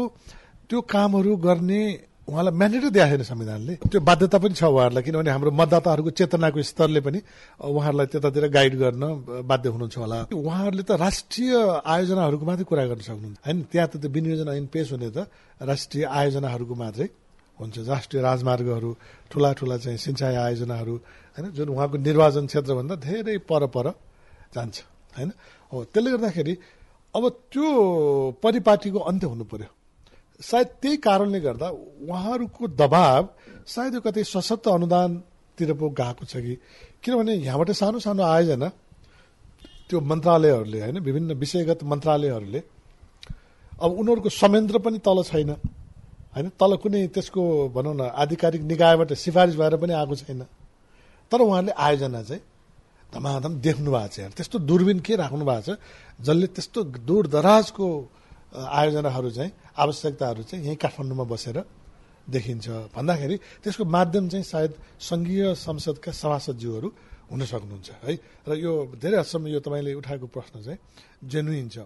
त्यो 0.70 0.78
कामहरू 0.86 1.32
गर्ने 1.42 1.82
उहाँलाई 2.30 2.54
म्यान्डेटै 2.60 2.90
दिएको 2.94 3.10
छैन 3.10 3.22
संविधानले। 3.26 3.74
त्यो 3.90 4.00
बाध्यता 4.04 4.38
पनि 4.38 4.54
छ 4.54 4.62
उहाँहरूलाई 4.70 5.02
किनभने 5.02 5.30
हाम्रो 5.34 5.50
मतदाताहरूको 5.50 6.10
चेतनाको 6.14 6.60
स्तरले 6.62 7.00
पनि 7.00 7.18
उहाँहरूलाई 7.58 8.06
त्यतातिर 8.12 8.44
गाइड 8.54 8.74
गर्न 8.78 9.02
बाध्य 9.50 9.68
हुनुहुन्छ 9.74 9.96
होला। 9.98 10.18
उहाँहरूले 10.30 10.84
त 10.84 10.92
राष्ट्रिय 10.94 11.52
आयोजनाहरूको 11.82 12.44
मात्रै 12.46 12.66
कुरा 12.70 12.84
गर्न 12.86 13.02
सक्नुहुन्छ। 13.02 13.38
होइन 13.42 13.58
त्यहाँ 13.72 13.88
त 13.88 13.94
त्यो 13.98 14.10
विनियोजन 14.14 14.48
ऐन 14.54 14.66
पेश 14.68 14.86
हुने 14.92 15.08
त 15.10 15.18
राष्ट्रिय 15.58 16.04
आयोजनाहरूको 16.04 16.74
मात्रै। 16.84 17.08
हुन्छ 17.58 17.78
राष्ट्रिय 17.88 18.22
राजमार्गहरू 18.22 18.90
ठुला 19.30 19.50
ठुला 19.58 19.76
चाहिँ 19.82 19.98
सिँचाइ 19.98 20.34
आयोजनाहरू 20.36 20.94
होइन 21.36 21.50
जुन 21.56 21.68
उहाँको 21.68 21.96
निर्वाचन 21.98 22.44
क्षेत्रभन्दा 22.46 22.94
धेरै 23.06 23.36
पर 23.50 23.66
पर 23.74 23.86
जान्छ 24.54 24.76
होइन। 25.16 25.30
हो 25.72 25.76
त्यसले 25.92 26.10
गर्दाखेरि 26.10 26.54
अब 27.14 27.22
त्यो 27.52 27.68
परिपाटीको 28.42 28.98
अन्त्य 29.10 29.26
हुनु 29.26 29.44
पर्यो। 29.44 29.70
सायद 30.40 30.68
त्यही 30.82 30.96
कारणले 31.02 31.40
गर्दा 31.40 31.68
उहाँहरूको 32.06 32.62
दबाव 32.80 33.22
सायद 33.66 33.94
कतै 34.06 34.22
सशक्त 34.24 34.68
अनुदानतिर 34.68 35.70
पो 35.74 35.86
गएको 35.90 36.24
छ 36.24 36.34
कि 36.38 36.54
किनभने 37.02 37.32
यहाँबाट 37.42 37.70
सानो 37.74 37.98
सानो 37.98 38.22
आयोजना 38.22 38.68
त्यो 39.88 39.98
मन्त्रालयहरूले 40.00 40.78
होइन 40.80 40.98
विभिन्न 41.00 41.30
विषयगत 41.42 41.80
मन्त्रालयहरूले 41.82 42.60
अब 43.82 43.90
उनीहरूको 44.00 44.30
संयन्त्र 44.32 44.78
पनि 44.78 44.98
तल 45.02 45.18
छैन। 45.22 45.50
होइन? 46.34 46.46
तल 46.60 46.72
कुनै 46.82 47.06
त्यसको 47.14 47.42
भनौँ 47.76 47.94
न 47.94 48.02
आधिकारिक 48.14 48.62
निकायबाट 48.62 49.12
सिफारिस 49.14 49.56
भएर 49.56 49.74
पनि 49.76 49.92
आएको 49.92 50.14
छैन। 50.14 50.42
तर 51.32 51.40
उहाँले 51.40 51.72
आयोजना 51.72 52.22
चाहिँ 52.22 52.42
धमाधम 53.12 53.52
देख्नु 53.60 53.90
भएको 53.90 54.08
छ। 54.08 54.32
त्यस्तो 54.36 54.56
दूरबिन 54.68 54.98
के 55.00 55.16
राख्नु 55.16 55.44
भएको 55.44 55.62
छ? 55.64 55.78
जसले 56.20 56.46
त्यस्तो 56.56 56.80
दूर 57.08 57.24
दराजको 57.32 57.86
आयोजनाहरू 58.52 59.30
चाहिँ 59.30 59.52
आवश्यकताहरू 59.76 60.42
चाहिँ 60.48 60.64
यहीँ 60.64 60.76
काठमाडौँमा 60.76 61.24
बसेर 61.24 61.58
देखिन्छ। 62.28 62.66
भन्दाखेरि 62.92 63.36
त्यसको 63.64 63.84
माध्यम 63.84 64.28
चाहिँ 64.28 64.44
सायद 64.44 64.72
सङ्घीय 65.00 65.54
संसदका 65.56 66.12
सभासदज्यूहरू 66.12 66.88
हुन 67.32 67.40
सक्नुहुन्छ 67.44 67.88
है? 68.04 68.12
र 68.48 68.50
यो 68.56 68.72
धेरै 68.96 69.16
हदसम्म 69.20 69.46
यो 69.52 69.60
तपाईँले 69.60 69.92
उठाएको 70.00 70.26
प्रश्न 70.28 70.54
चाहिँ 70.64 70.78
जेन्युन 71.28 71.68
छ। 71.68 71.76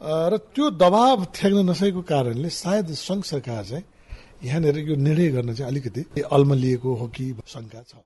र 0.00 0.36
त्यो 0.52 0.70
दबाव 0.76 1.24
थ्याक्न 1.32 1.58
नसकेको 1.70 2.00
कारणले 2.02 2.48
सायद 2.52 2.92
सङ्घ 2.94 3.22
सरकार 3.24 3.64
चाहिँ 3.64 3.84
यहाँनिर 4.44 4.78
यो 4.78 4.94
निर्णय 4.96 5.28
गर्न 5.32 5.54
चाहिँ 5.54 5.70
अलिकति 5.70 6.20
अल्मलिएको 6.30 6.94
हो 6.94 7.06
कि 7.08 7.24
शङ्का 7.48 7.80
छ। 7.82 7.96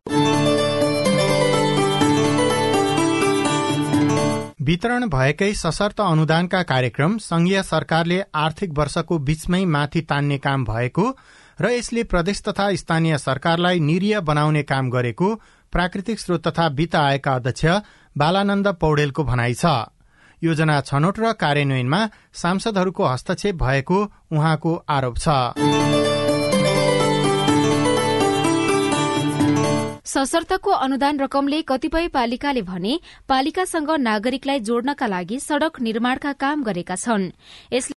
वितरण 4.63 5.09
भएकै 5.09 5.53
सशर्त 5.55 6.01
अनुदानका 6.01 6.63
कार्यक्रम 6.63 7.19
संघीय 7.19 7.63
सरकारले 7.65 8.23
आर्थिक 8.37 8.79
वर्षको 8.79 9.19
बीचमै 9.19 9.65
माथि 9.67 10.01
तान्ने 10.07 10.39
काम 10.39 10.65
भएको 10.65 11.07
र 11.59 11.71
यसले 11.71 12.03
प्रदेश 12.07 12.43
तथा 12.49 12.73
स्थानीय 12.77 13.19
सरकारलाई 13.19 13.81
निरीय 13.83 14.21
बनाउने 14.23 14.63
काम 14.65 14.91
गरेको 14.91 15.35
प्राकृतिक 15.73 16.21
स्रोत 16.21 16.47
तथा 16.47 16.67
वित्त 16.79 16.95
आयोगका 16.97 17.35
अध्यक्ष 17.35 17.65
बालानन्द 18.17 18.69
पौडेलको 18.81 19.25
भनाइ 19.25 19.55
छ। 19.55 19.67
योजना 20.43 20.81
छनौट 20.81 21.19
र 21.19 21.33
कार्यान्वयनमा 21.33 22.01
सांसदहरूको 22.35 23.05
हस्तक्षेप 23.05 23.55
भएको 23.55 23.99
उहाँको 24.33 24.73
आरोप 24.89 25.17
छ। 25.19 25.29
सशर्तको 30.11 30.71
अनुदान 30.71 31.21
रकमले 31.21 31.61
कतिपय 31.63 32.09
पालिकाले 32.09 32.63
भने 32.63 32.99
पालिकासँग 33.29 33.91
नागरिकलाई 34.01 34.61
जोड्नका 34.61 35.07
लागि 35.07 35.39
सड़क 35.41 35.81
निर्माणका 35.81 36.33
काम 36.33 36.63
गरेका 36.63 36.97
छन्। 36.97 37.31